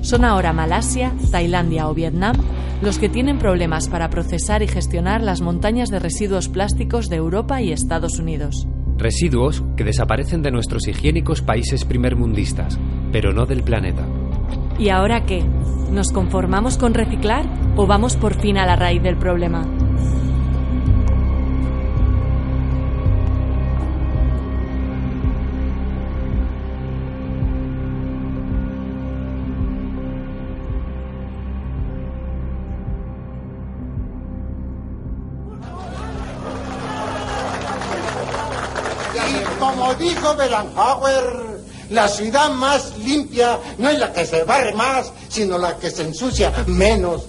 son 0.01 0.25
ahora 0.25 0.53
Malasia, 0.53 1.11
Tailandia 1.31 1.87
o 1.87 1.93
Vietnam 1.95 2.35
los 2.83 2.99
que 2.99 3.07
tienen 3.07 3.39
problemas 3.39 3.87
para 3.87 4.09
procesar 4.09 4.61
y 4.61 4.67
gestionar 4.67 5.21
las 5.21 5.39
montañas 5.39 5.89
de 5.89 5.99
residuos 5.99 6.49
plásticos 6.49 7.07
de 7.07 7.15
Europa 7.15 7.61
y 7.61 7.71
Estados 7.71 8.19
Unidos. 8.19 8.67
Residuos 8.97 9.63
que 9.77 9.85
desaparecen 9.85 10.41
de 10.41 10.51
nuestros 10.51 10.87
higiénicos 10.87 11.41
países 11.41 11.85
primermundistas, 11.85 12.77
pero 13.13 13.31
no 13.31 13.45
del 13.45 13.63
planeta. 13.63 14.05
¿Y 14.77 14.89
ahora 14.89 15.25
qué? 15.25 15.43
¿Nos 15.91 16.11
conformamos 16.11 16.77
con 16.77 16.93
reciclar 16.93 17.45
o 17.77 17.87
vamos 17.87 18.17
por 18.17 18.39
fin 18.39 18.57
a 18.57 18.65
la 18.65 18.75
raíz 18.75 19.01
del 19.01 19.17
problema? 19.17 19.65
Dijo 40.23 40.35
Belanhauer, 40.37 41.59
la 41.89 42.07
ciudad 42.07 42.49
más 42.51 42.97
limpia 42.99 43.59
no 43.77 43.89
es 43.89 43.99
la 43.99 44.13
que 44.13 44.25
se 44.25 44.43
barre 44.43 44.73
más, 44.73 45.11
sino 45.27 45.57
la 45.57 45.75
que 45.77 45.91
se 45.91 46.03
ensucia 46.03 46.51
menos. 46.67 47.23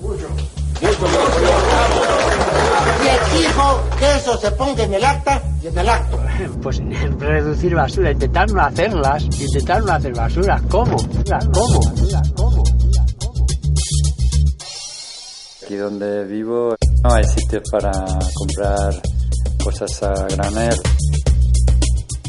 Y 0.80 0.86
exijo 3.06 3.80
que 3.98 4.16
eso 4.16 4.38
se 4.38 4.50
ponga 4.52 4.84
en 4.84 4.94
el 4.94 5.04
acta 5.04 5.42
y 5.62 5.66
en 5.66 5.78
el 5.78 5.88
acto. 5.88 6.20
Pues 6.62 6.80
reducir 7.18 7.74
basura, 7.74 8.12
intentar 8.12 8.50
no 8.52 8.62
hacerlas, 8.62 9.24
intentar 9.24 9.82
no 9.82 9.92
hacer 9.92 10.14
basura. 10.14 10.62
¿Cómo? 10.68 10.96
¿Cómo? 11.52 11.80
¿Cómo? 12.36 12.62
Aquí 15.64 15.76
donde 15.76 16.24
vivo 16.24 16.76
no 17.02 17.12
hay 17.12 17.24
sitio 17.24 17.60
para 17.72 17.90
comprar 18.34 19.02
cosas 19.64 20.02
a 20.02 20.12
granel. 20.28 20.78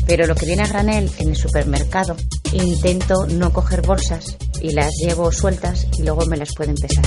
Pero 0.08 0.28
lo 0.28 0.36
que 0.36 0.46
viene 0.46 0.64
a 0.64 0.68
granel 0.68 1.10
en 1.18 1.30
el 1.30 1.36
supermercado, 1.36 2.16
intento 2.54 3.26
no 3.28 3.52
coger 3.52 3.82
bolsas 3.82 4.38
y 4.62 4.72
las 4.72 4.92
llevo 5.04 5.32
sueltas 5.32 5.88
y 5.98 6.04
luego 6.04 6.26
me 6.28 6.38
las 6.38 6.54
pueden 6.54 6.76
pesar. 6.76 7.06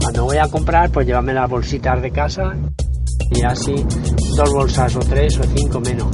Cuando 0.00 0.24
voy 0.24 0.36
a 0.38 0.48
comprar, 0.48 0.90
pues 0.90 1.06
llévame 1.06 1.32
las 1.32 1.48
bolsitas 1.48 2.02
de 2.02 2.10
casa 2.10 2.54
y 3.30 3.42
así 3.44 3.74
dos 4.36 4.52
bolsas 4.52 4.96
o 4.96 5.00
tres 5.00 5.38
o 5.38 5.44
cinco 5.56 5.80
menos. 5.80 6.10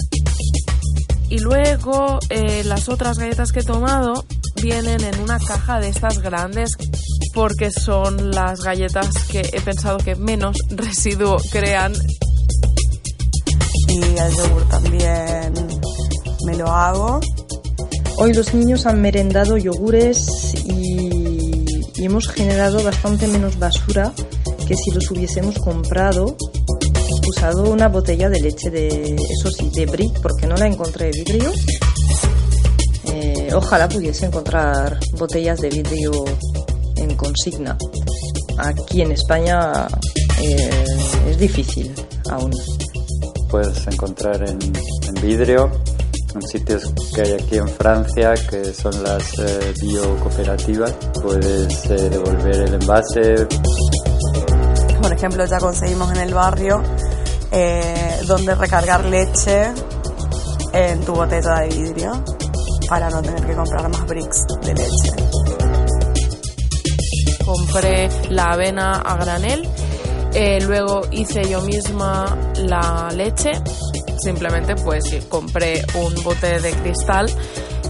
Y 1.31 1.39
luego 1.41 2.19
eh, 2.31 2.63
las 2.65 2.89
otras 2.89 3.19
galletas 3.19 3.53
que 3.53 3.61
he 3.61 3.65
tomado 3.65 4.25
vienen 4.63 5.03
en 5.03 5.21
una 5.21 5.39
caja 5.39 5.79
de 5.79 5.89
estas 5.89 6.19
grandes 6.21 6.71
porque 7.35 7.71
son 7.71 8.31
las 8.31 8.61
galletas 8.61 9.11
que 9.31 9.41
he 9.53 9.61
pensado 9.61 9.99
que 9.99 10.17
menos 10.17 10.57
residuo 10.71 11.37
crean. 11.51 11.93
Y 13.89 14.01
el 14.01 14.37
yogur 14.37 14.69
también 14.69 15.53
me 16.45 16.57
lo 16.57 16.67
hago. 16.69 17.21
Hoy 18.19 18.33
los 18.33 18.55
niños 18.55 18.87
han 18.87 19.01
merendado 19.01 19.57
yogures 19.57 20.55
y, 20.65 21.65
y 21.97 22.05
hemos 22.05 22.29
generado 22.29 22.83
bastante 22.83 23.27
menos 23.29 23.59
basura 23.59 24.13
que 24.67 24.77
si 24.77 24.91
los 24.91 25.11
hubiésemos 25.11 25.57
comprado 25.59 26.37
usado 27.29 27.71
una 27.71 27.89
botella 27.89 28.29
de 28.31 28.41
leche 28.41 28.71
de, 28.71 29.15
eso 29.15 29.51
sí, 29.51 29.71
de 29.75 29.87
brick, 29.87 30.21
porque 30.21 30.47
no 30.47 30.57
la 30.57 30.67
encontré 30.67 31.07
de 31.07 31.13
vidrio. 31.13 31.53
Eh, 33.13 33.51
ojalá 33.55 33.89
pudiese 33.89 34.27
encontrar 34.27 34.99
botellas 35.19 35.61
de 35.61 35.69
vidrio 35.69 36.25
en 36.97 37.15
consigna. 37.17 37.77
Aquí 38.57 39.03
en 39.03 39.13
España 39.13 39.87
eh, 40.41 40.85
es 41.29 41.39
difícil 41.39 41.93
aún. 42.31 42.51
Puedes 43.51 43.87
encontrar 43.87 44.49
en, 44.49 44.59
en 44.61 45.15
vidrio, 45.23 45.71
en 46.35 46.43
sitios 46.43 46.93
que 47.15 47.23
hay 47.23 47.33
aquí 47.33 47.57
en 47.57 47.69
Francia, 47.69 48.35
que 48.35 48.73
son 48.75 49.03
las 49.03 49.39
eh, 49.39 49.75
biocooperativas. 49.81 50.93
Puedes 51.23 51.91
eh, 51.91 52.11
devolver 52.11 52.57
el 52.57 52.75
envase. 52.75 53.47
Por 55.01 55.13
ejemplo, 55.13 55.45
ya 55.47 55.59
conseguimos 55.59 56.13
en 56.13 56.19
el 56.19 56.35
barrio 56.35 56.83
eh, 57.51 58.21
donde 58.27 58.55
recargar 58.55 59.05
leche 59.07 59.73
en 60.73 61.01
tu 61.01 61.15
botella 61.15 61.61
de 61.61 61.69
vidrio 61.69 62.25
para 62.89 63.09
no 63.09 63.23
tener 63.23 63.47
que 63.47 63.55
comprar 63.55 63.89
más 63.89 64.07
bricks 64.07 64.45
de 64.63 64.75
leche. 64.75 65.13
Compré 67.45 68.11
la 68.31 68.53
avena 68.53 69.01
a 69.01 69.17
granel, 69.17 69.67
eh, 70.35 70.61
luego 70.63 71.03
hice 71.11 71.49
yo 71.49 71.61
misma 71.63 72.37
la 72.57 73.09
leche, 73.15 73.53
simplemente 74.19 74.75
pues 74.77 75.05
compré 75.29 75.83
un 75.95 76.23
bote 76.23 76.61
de 76.61 76.73
cristal 76.73 77.31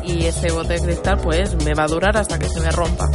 y 0.04 0.26
ese 0.26 0.50
bote 0.52 0.74
de 0.74 0.80
cristal 0.80 1.18
pues 1.22 1.54
me 1.64 1.74
va 1.74 1.84
a 1.84 1.88
durar 1.88 2.16
hasta 2.16 2.38
que 2.38 2.48
se 2.48 2.60
me 2.60 2.70
rompa. 2.70 3.06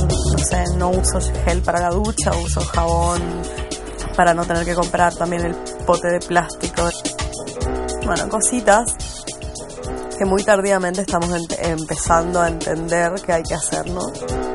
No 0.00 0.38
sé, 0.38 0.64
no 0.76 0.90
uso 0.90 1.20
gel 1.44 1.62
para 1.62 1.80
la 1.80 1.90
ducha, 1.90 2.30
uso 2.36 2.60
jabón 2.60 3.22
para 4.16 4.34
no 4.34 4.44
tener 4.44 4.64
que 4.64 4.74
comprar 4.74 5.14
también 5.14 5.44
el 5.44 5.54
pote 5.86 6.08
de 6.08 6.20
plástico. 6.20 6.88
Bueno, 8.04 8.28
cositas 8.28 8.94
que 10.18 10.24
muy 10.24 10.42
tardíamente 10.44 11.00
estamos 11.00 11.30
empezando 11.58 12.40
a 12.40 12.48
entender 12.48 13.12
que 13.24 13.32
hay 13.32 13.42
que 13.42 13.54
hacer, 13.54 13.90
¿no? 13.90 14.51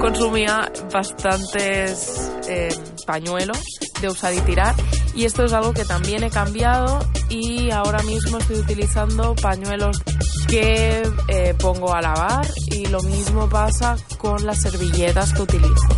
Consumía 0.00 0.70
bastantes 0.92 2.30
eh, 2.48 2.68
pañuelos 3.06 3.58
de 4.00 4.08
usar 4.08 4.34
y 4.34 4.40
tirar 4.40 4.74
y 5.14 5.24
esto 5.24 5.44
es 5.44 5.52
algo 5.52 5.72
que 5.72 5.84
también 5.84 6.24
he 6.24 6.30
cambiado 6.30 6.98
y 7.28 7.70
ahora 7.70 8.02
mismo 8.02 8.38
estoy 8.38 8.58
utilizando 8.58 9.34
pañuelos 9.34 10.02
que 10.48 11.02
eh, 11.28 11.54
pongo 11.58 11.94
a 11.94 12.02
lavar 12.02 12.46
y 12.66 12.86
lo 12.86 13.02
mismo 13.02 13.48
pasa 13.48 13.96
con 14.18 14.44
las 14.44 14.60
servilletas 14.60 15.32
que 15.32 15.42
utilizo. 15.42 15.88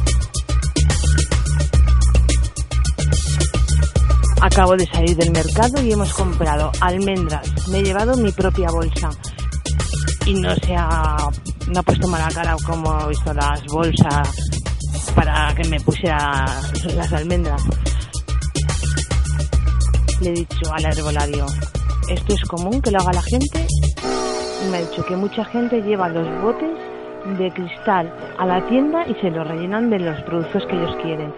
Acabo 4.43 4.77
de 4.77 4.87
salir 4.87 5.17
del 5.17 5.33
mercado 5.33 5.83
y 5.83 5.93
hemos 5.93 6.13
comprado 6.13 6.71
almendras. 6.81 7.69
Me 7.69 7.79
he 7.79 7.83
llevado 7.83 8.17
mi 8.17 8.31
propia 8.31 8.69
bolsa. 8.71 9.11
Y 10.25 10.35
no 10.35 10.55
se 10.55 10.75
ha, 10.77 11.17
no 11.73 11.81
ha 11.81 11.83
puesto 11.83 12.09
mala 12.09 12.29
cara 12.33 12.55
como 12.65 13.01
he 13.01 13.09
visto 13.09 13.33
las 13.35 13.65
bolsas 13.67 14.31
para 15.15 15.55
que 15.55 15.69
me 15.69 15.81
pusiera 15.81 16.45
las 16.95 17.13
almendras. 17.13 17.63
Le 20.21 20.31
he 20.31 20.33
dicho 20.33 20.73
al 20.73 20.85
herbolario, 20.85 21.47
¿esto 22.09 22.35
es 22.35 22.43
común 22.45 22.81
que 22.81 22.91
lo 22.91 22.99
haga 22.99 23.13
la 23.15 23.23
gente? 23.23 23.67
Y 24.65 24.71
me 24.71 24.79
ha 24.79 24.81
dicho 24.81 25.05
que 25.05 25.17
mucha 25.17 25.45
gente 25.45 25.83
lleva 25.83 26.09
los 26.09 26.27
botes 26.43 26.71
de 27.39 27.51
cristal 27.51 28.13
a 28.39 28.47
la 28.47 28.67
tienda 28.69 29.07
y 29.07 29.15
se 29.15 29.31
los 29.31 29.47
rellenan 29.47 29.91
de 29.91 29.99
los 29.99 30.21
productos 30.23 30.65
que 30.67 30.77
ellos 30.77 30.97
quieren. 31.03 31.35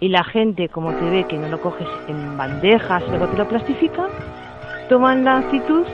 Y 0.00 0.08
la 0.08 0.24
gente, 0.24 0.68
como 0.68 0.92
te 0.92 1.04
ve 1.08 1.26
que 1.28 1.38
no 1.38 1.48
lo 1.48 1.60
coges 1.60 1.86
en 2.08 2.36
bandejas, 2.36 3.02
luego 3.08 3.28
te 3.28 3.36
lo 3.36 3.48
plastifica, 3.48 4.08
toman 4.88 5.24
la 5.24 5.38
actitud, 5.38 5.86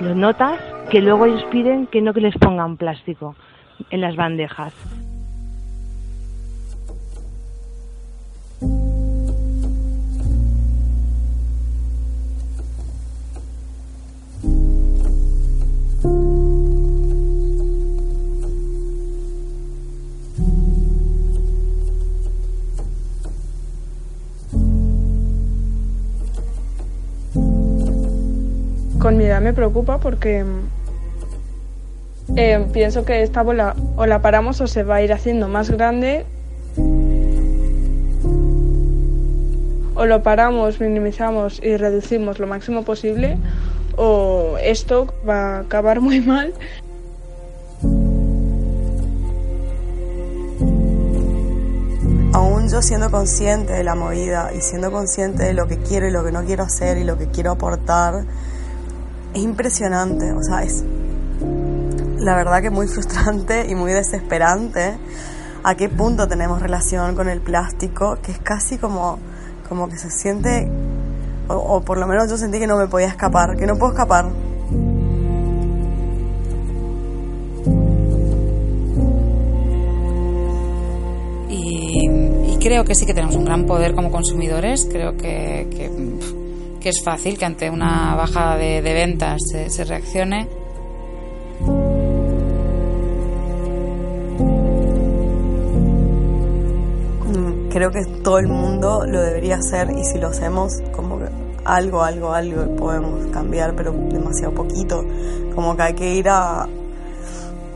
lo 0.00 0.14
notas, 0.16 0.58
que 0.90 1.00
luego 1.00 1.26
ellos 1.26 1.44
piden 1.50 1.86
que 1.86 2.00
no 2.00 2.12
que 2.12 2.20
les 2.20 2.36
pongan 2.36 2.76
plástico 2.76 3.34
en 3.90 4.00
las 4.00 4.16
bandejas. 4.16 4.72
Con 29.02 29.16
mi 29.16 29.24
edad 29.24 29.40
me 29.40 29.52
preocupa 29.52 29.98
porque 29.98 30.44
eh, 32.36 32.66
pienso 32.72 33.04
que 33.04 33.24
esta 33.24 33.42
bola 33.42 33.74
o 33.96 34.06
la 34.06 34.22
paramos 34.22 34.60
o 34.60 34.68
se 34.68 34.84
va 34.84 34.96
a 34.96 35.02
ir 35.02 35.12
haciendo 35.12 35.48
más 35.48 35.70
grande 35.70 36.24
o 39.96 40.06
lo 40.06 40.22
paramos, 40.22 40.80
minimizamos 40.80 41.60
y 41.60 41.76
reducimos 41.76 42.38
lo 42.38 42.46
máximo 42.46 42.84
posible 42.84 43.38
o 43.96 44.56
esto 44.62 45.12
va 45.28 45.56
a 45.56 45.58
acabar 45.62 46.00
muy 46.00 46.20
mal. 46.20 46.54
Aún 52.32 52.68
yo 52.68 52.80
siendo 52.82 53.10
consciente 53.10 53.72
de 53.72 53.82
la 53.82 53.96
movida 53.96 54.52
y 54.56 54.60
siendo 54.60 54.92
consciente 54.92 55.42
de 55.42 55.54
lo 55.54 55.66
que 55.66 55.78
quiero 55.78 56.06
y 56.06 56.12
lo 56.12 56.24
que 56.24 56.30
no 56.30 56.44
quiero 56.44 56.62
hacer 56.62 56.98
y 56.98 57.04
lo 57.04 57.18
que 57.18 57.26
quiero 57.26 57.50
aportar, 57.50 58.26
es 59.34 59.42
impresionante, 59.42 60.32
o 60.32 60.42
sea, 60.42 60.62
es 60.62 60.84
la 62.18 62.36
verdad 62.36 62.62
que 62.62 62.70
muy 62.70 62.86
frustrante 62.86 63.66
y 63.68 63.74
muy 63.74 63.92
desesperante 63.92 64.96
a 65.64 65.74
qué 65.74 65.88
punto 65.88 66.28
tenemos 66.28 66.60
relación 66.60 67.14
con 67.14 67.28
el 67.28 67.40
plástico, 67.40 68.18
que 68.22 68.32
es 68.32 68.38
casi 68.38 68.78
como, 68.78 69.18
como 69.68 69.88
que 69.88 69.96
se 69.96 70.10
siente, 70.10 70.68
o, 71.48 71.80
por 71.82 71.98
lo 71.98 72.06
menos 72.06 72.30
yo 72.30 72.36
sentí 72.36 72.58
que 72.58 72.66
no 72.66 72.76
me 72.76 72.86
podía 72.86 73.08
escapar, 73.08 73.56
que 73.56 73.66
no 73.66 73.76
puedo 73.76 73.92
escapar. 73.92 74.26
Y, 81.48 82.58
creo 82.60 82.84
que 82.84 82.94
sí 82.94 83.06
que 83.06 83.12
tenemos 83.12 83.34
un 83.34 83.44
gran 83.44 83.66
poder 83.66 83.92
como 83.92 84.12
consumidores, 84.12 84.86
creo 84.90 85.16
que, 85.16 85.90
que 86.82 86.88
es 86.90 87.02
fácil 87.02 87.38
que 87.38 87.44
ante 87.44 87.70
una 87.70 88.14
bajada 88.16 88.56
de, 88.56 88.82
de 88.82 88.92
ventas 88.92 89.40
se, 89.50 89.70
se 89.70 89.84
reaccione. 89.84 90.48
Mm, 97.26 97.68
Creo 97.70 97.90
que 97.90 98.04
todo 98.22 98.38
el 98.38 98.48
mundo 98.48 99.06
lo 99.06 99.20
debería 99.20 99.56
hacer 99.56 99.90
y 99.90 100.04
si 100.04 100.18
lo 100.18 100.28
hacemos, 100.28 100.72
como 100.92 101.18
que 101.18 101.26
algo, 101.64 102.02
algo, 102.02 102.32
algo 102.32 102.76
podemos 102.76 103.26
cambiar, 103.26 103.74
pero 103.76 103.92
demasiado 103.92 104.52
poquito. 104.52 105.04
Como 105.54 105.76
que 105.76 105.82
hay 105.82 105.94
que 105.94 106.14
ir 106.14 106.28
a. 106.28 106.68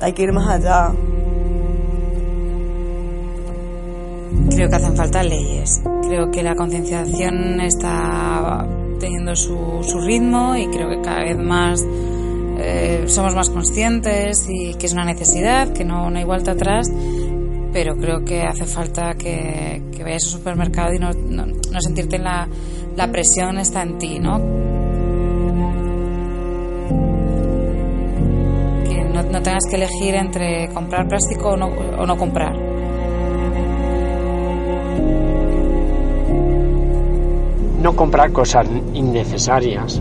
hay 0.00 0.12
que 0.12 0.22
ir 0.22 0.32
más 0.32 0.48
allá. 0.48 0.92
Creo 4.50 4.68
que 4.68 4.76
hacen 4.76 4.96
falta 4.96 5.22
leyes. 5.22 5.80
Creo 6.02 6.30
que 6.30 6.42
la 6.42 6.54
concienciación 6.54 7.60
está 7.60 8.66
teniendo 8.98 9.34
su, 9.36 9.80
su 9.82 10.00
ritmo 10.00 10.56
y 10.56 10.66
creo 10.68 10.88
que 10.88 11.00
cada 11.00 11.24
vez 11.24 11.38
más 11.38 11.84
eh, 12.58 13.04
somos 13.06 13.34
más 13.34 13.50
conscientes 13.50 14.46
y 14.48 14.74
que 14.74 14.86
es 14.86 14.92
una 14.92 15.04
necesidad, 15.04 15.72
que 15.72 15.84
no, 15.84 16.10
no 16.10 16.18
hay 16.18 16.24
vuelta 16.24 16.52
atrás, 16.52 16.90
pero 17.72 17.96
creo 17.96 18.24
que 18.24 18.42
hace 18.42 18.64
falta 18.64 19.14
que, 19.14 19.82
que 19.94 20.02
vayas 20.02 20.24
al 20.24 20.30
supermercado 20.30 20.94
y 20.94 20.98
no, 20.98 21.12
no, 21.12 21.80
sentirte 21.80 22.18
la, 22.18 22.48
la 22.96 23.10
presión 23.10 23.58
está 23.58 23.82
en 23.82 23.98
ti, 23.98 24.18
¿no? 24.18 24.38
Que 28.84 29.04
no, 29.04 29.22
no 29.22 29.42
tengas 29.42 29.64
que 29.68 29.76
elegir 29.76 30.14
entre 30.14 30.68
comprar 30.72 31.06
plástico 31.06 31.50
o 31.50 31.56
no, 31.56 31.66
o 31.66 32.06
no 32.06 32.16
comprar. 32.16 32.65
No 37.80 37.94
comprar 37.94 38.32
cosas 38.32 38.66
innecesarias. 38.94 40.00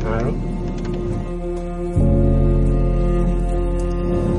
Claro. 0.00 0.32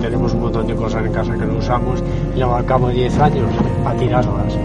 Tenemos 0.01 0.34
un 0.34 0.41
montón 0.41 0.67
de 0.67 0.75
cosas 0.75 1.05
en 1.05 1.13
casa 1.13 1.34
que 1.34 1.45
no 1.45 1.57
usamos 1.57 2.03
y 2.36 2.39
luego 2.39 2.55
al 2.55 2.65
cabo 2.65 2.88
de 2.89 2.95
10 2.95 3.19
años 3.19 3.49
a 3.86 3.93
tirarlas. 3.93 4.57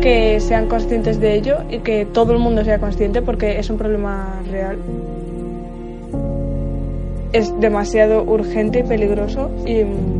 que 0.00 0.40
sean 0.40 0.66
conscientes 0.66 1.20
de 1.20 1.34
ello 1.34 1.58
y 1.68 1.78
que 1.80 2.06
todo 2.06 2.32
el 2.32 2.38
mundo 2.38 2.64
sea 2.64 2.78
consciente 2.78 3.22
porque 3.22 3.58
es 3.58 3.70
un 3.70 3.76
problema 3.76 4.40
real. 4.50 4.78
Es 7.32 7.58
demasiado 7.60 8.24
urgente 8.24 8.80
y 8.80 8.82
peligroso 8.82 9.50
y 9.66 9.84
mm, 9.84 10.19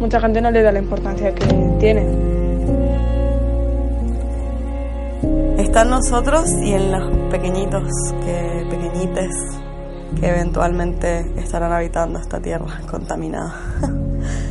mucha 0.00 0.18
gente 0.18 0.40
no 0.40 0.50
le 0.50 0.62
da 0.62 0.72
la 0.72 0.80
importancia 0.80 1.32
que 1.34 1.46
tiene. 1.78 2.06
Está 5.58 5.82
en 5.82 5.90
nosotros 5.90 6.50
y 6.62 6.72
en 6.72 6.90
los 6.90 7.30
pequeñitos, 7.30 7.84
que 8.24 8.66
pequeñites, 8.70 9.34
que 10.18 10.26
eventualmente 10.26 11.30
estarán 11.38 11.72
habitando 11.72 12.18
esta 12.18 12.40
tierra 12.40 12.80
contaminada. 12.90 13.54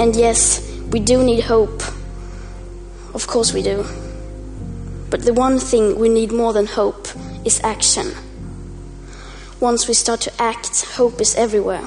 And 0.00 0.14
yes, 0.14 0.67
we 0.90 1.00
do 1.00 1.22
need 1.22 1.40
hope. 1.40 1.82
Of 3.14 3.26
course 3.26 3.52
we 3.52 3.62
do. 3.62 3.84
But 5.10 5.22
the 5.22 5.34
one 5.34 5.58
thing 5.58 5.98
we 5.98 6.08
need 6.08 6.32
more 6.32 6.52
than 6.52 6.66
hope 6.66 7.08
is 7.44 7.60
action. 7.62 8.12
Once 9.60 9.88
we 9.88 9.94
start 9.94 10.20
to 10.22 10.32
act, 10.40 10.84
hope 10.96 11.20
is 11.20 11.34
everywhere. 11.34 11.84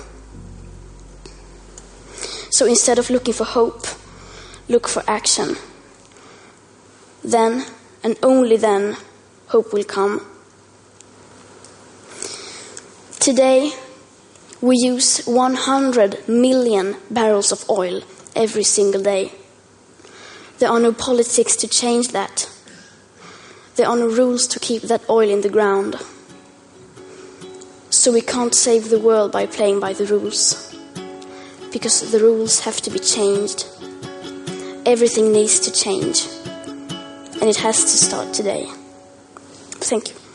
So 2.52 2.66
instead 2.66 3.00
of 3.00 3.10
looking 3.10 3.34
for 3.34 3.46
hope, 3.46 3.86
look 4.68 4.88
for 4.88 5.04
action. 5.08 5.56
Then, 7.24 7.66
and 8.04 8.18
only 8.22 8.58
then, 8.58 8.98
hope 9.48 9.74
will 9.74 9.84
come. 9.84 10.26
Today, 13.20 13.72
we 14.62 14.78
use 14.78 15.26
100 15.26 16.28
million 16.28 16.98
barrels 17.10 17.52
of 17.52 17.68
oil 17.70 18.02
every 18.36 18.64
single 18.64 19.02
day. 19.02 19.32
There 20.60 20.70
are 20.70 20.80
no 20.80 20.94
politics 20.94 21.56
to 21.58 21.68
change 21.68 22.10
that. 22.10 22.50
There 23.76 23.88
are 23.88 23.98
no 23.98 24.08
rules 24.08 24.48
to 24.48 24.60
keep 24.60 24.84
that 24.84 25.10
oil 25.10 25.30
in 25.30 25.42
the 25.42 25.50
ground. 25.50 25.96
So 27.90 28.12
we 28.12 28.22
can't 28.22 28.54
save 28.54 28.90
the 28.90 29.00
world 29.00 29.32
by 29.32 29.46
playing 29.46 29.80
by 29.80 29.94
the 29.94 30.06
rules. 30.06 30.76
Because 31.72 32.12
the 32.12 32.20
rules 32.20 32.60
have 32.62 32.82
to 32.82 32.90
be 32.90 33.00
changed. 33.00 33.66
Everything 34.86 35.32
needs 35.32 35.60
to 35.62 35.72
change. 35.72 36.28
And 37.42 37.50
it 37.50 37.58
has 37.58 37.82
to 37.82 37.98
start 37.98 38.34
today. 38.34 38.68
Thank 39.80 40.10
you. 40.10 40.31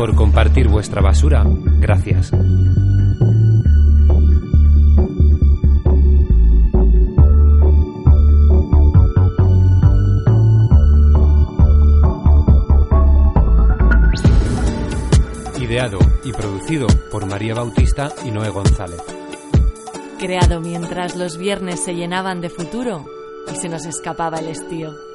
Por 0.00 0.16
compartir 0.16 0.66
vuestra 0.66 1.02
basura, 1.02 1.44
gracias. 1.78 2.32
Ideado 15.60 15.98
y 16.24 16.32
producido 16.32 16.86
por 17.12 17.26
María 17.26 17.52
Bautista 17.52 18.10
y 18.24 18.30
Noé 18.30 18.48
González. 18.48 19.02
Creado 20.18 20.62
mientras 20.62 21.14
los 21.14 21.36
viernes 21.36 21.84
se 21.84 21.94
llenaban 21.94 22.40
de 22.40 22.48
futuro 22.48 23.04
y 23.52 23.56
se 23.56 23.68
nos 23.68 23.84
escapaba 23.84 24.38
el 24.38 24.48
estío. 24.48 25.09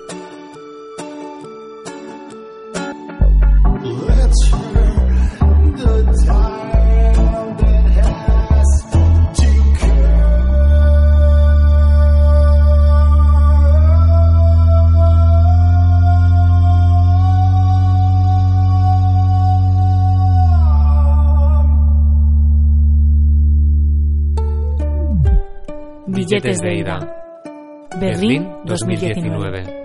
Billetes 26.36 26.60
de 26.60 26.76
ida. 26.76 27.00
Berlín 27.98 28.46
2019. 28.66 29.85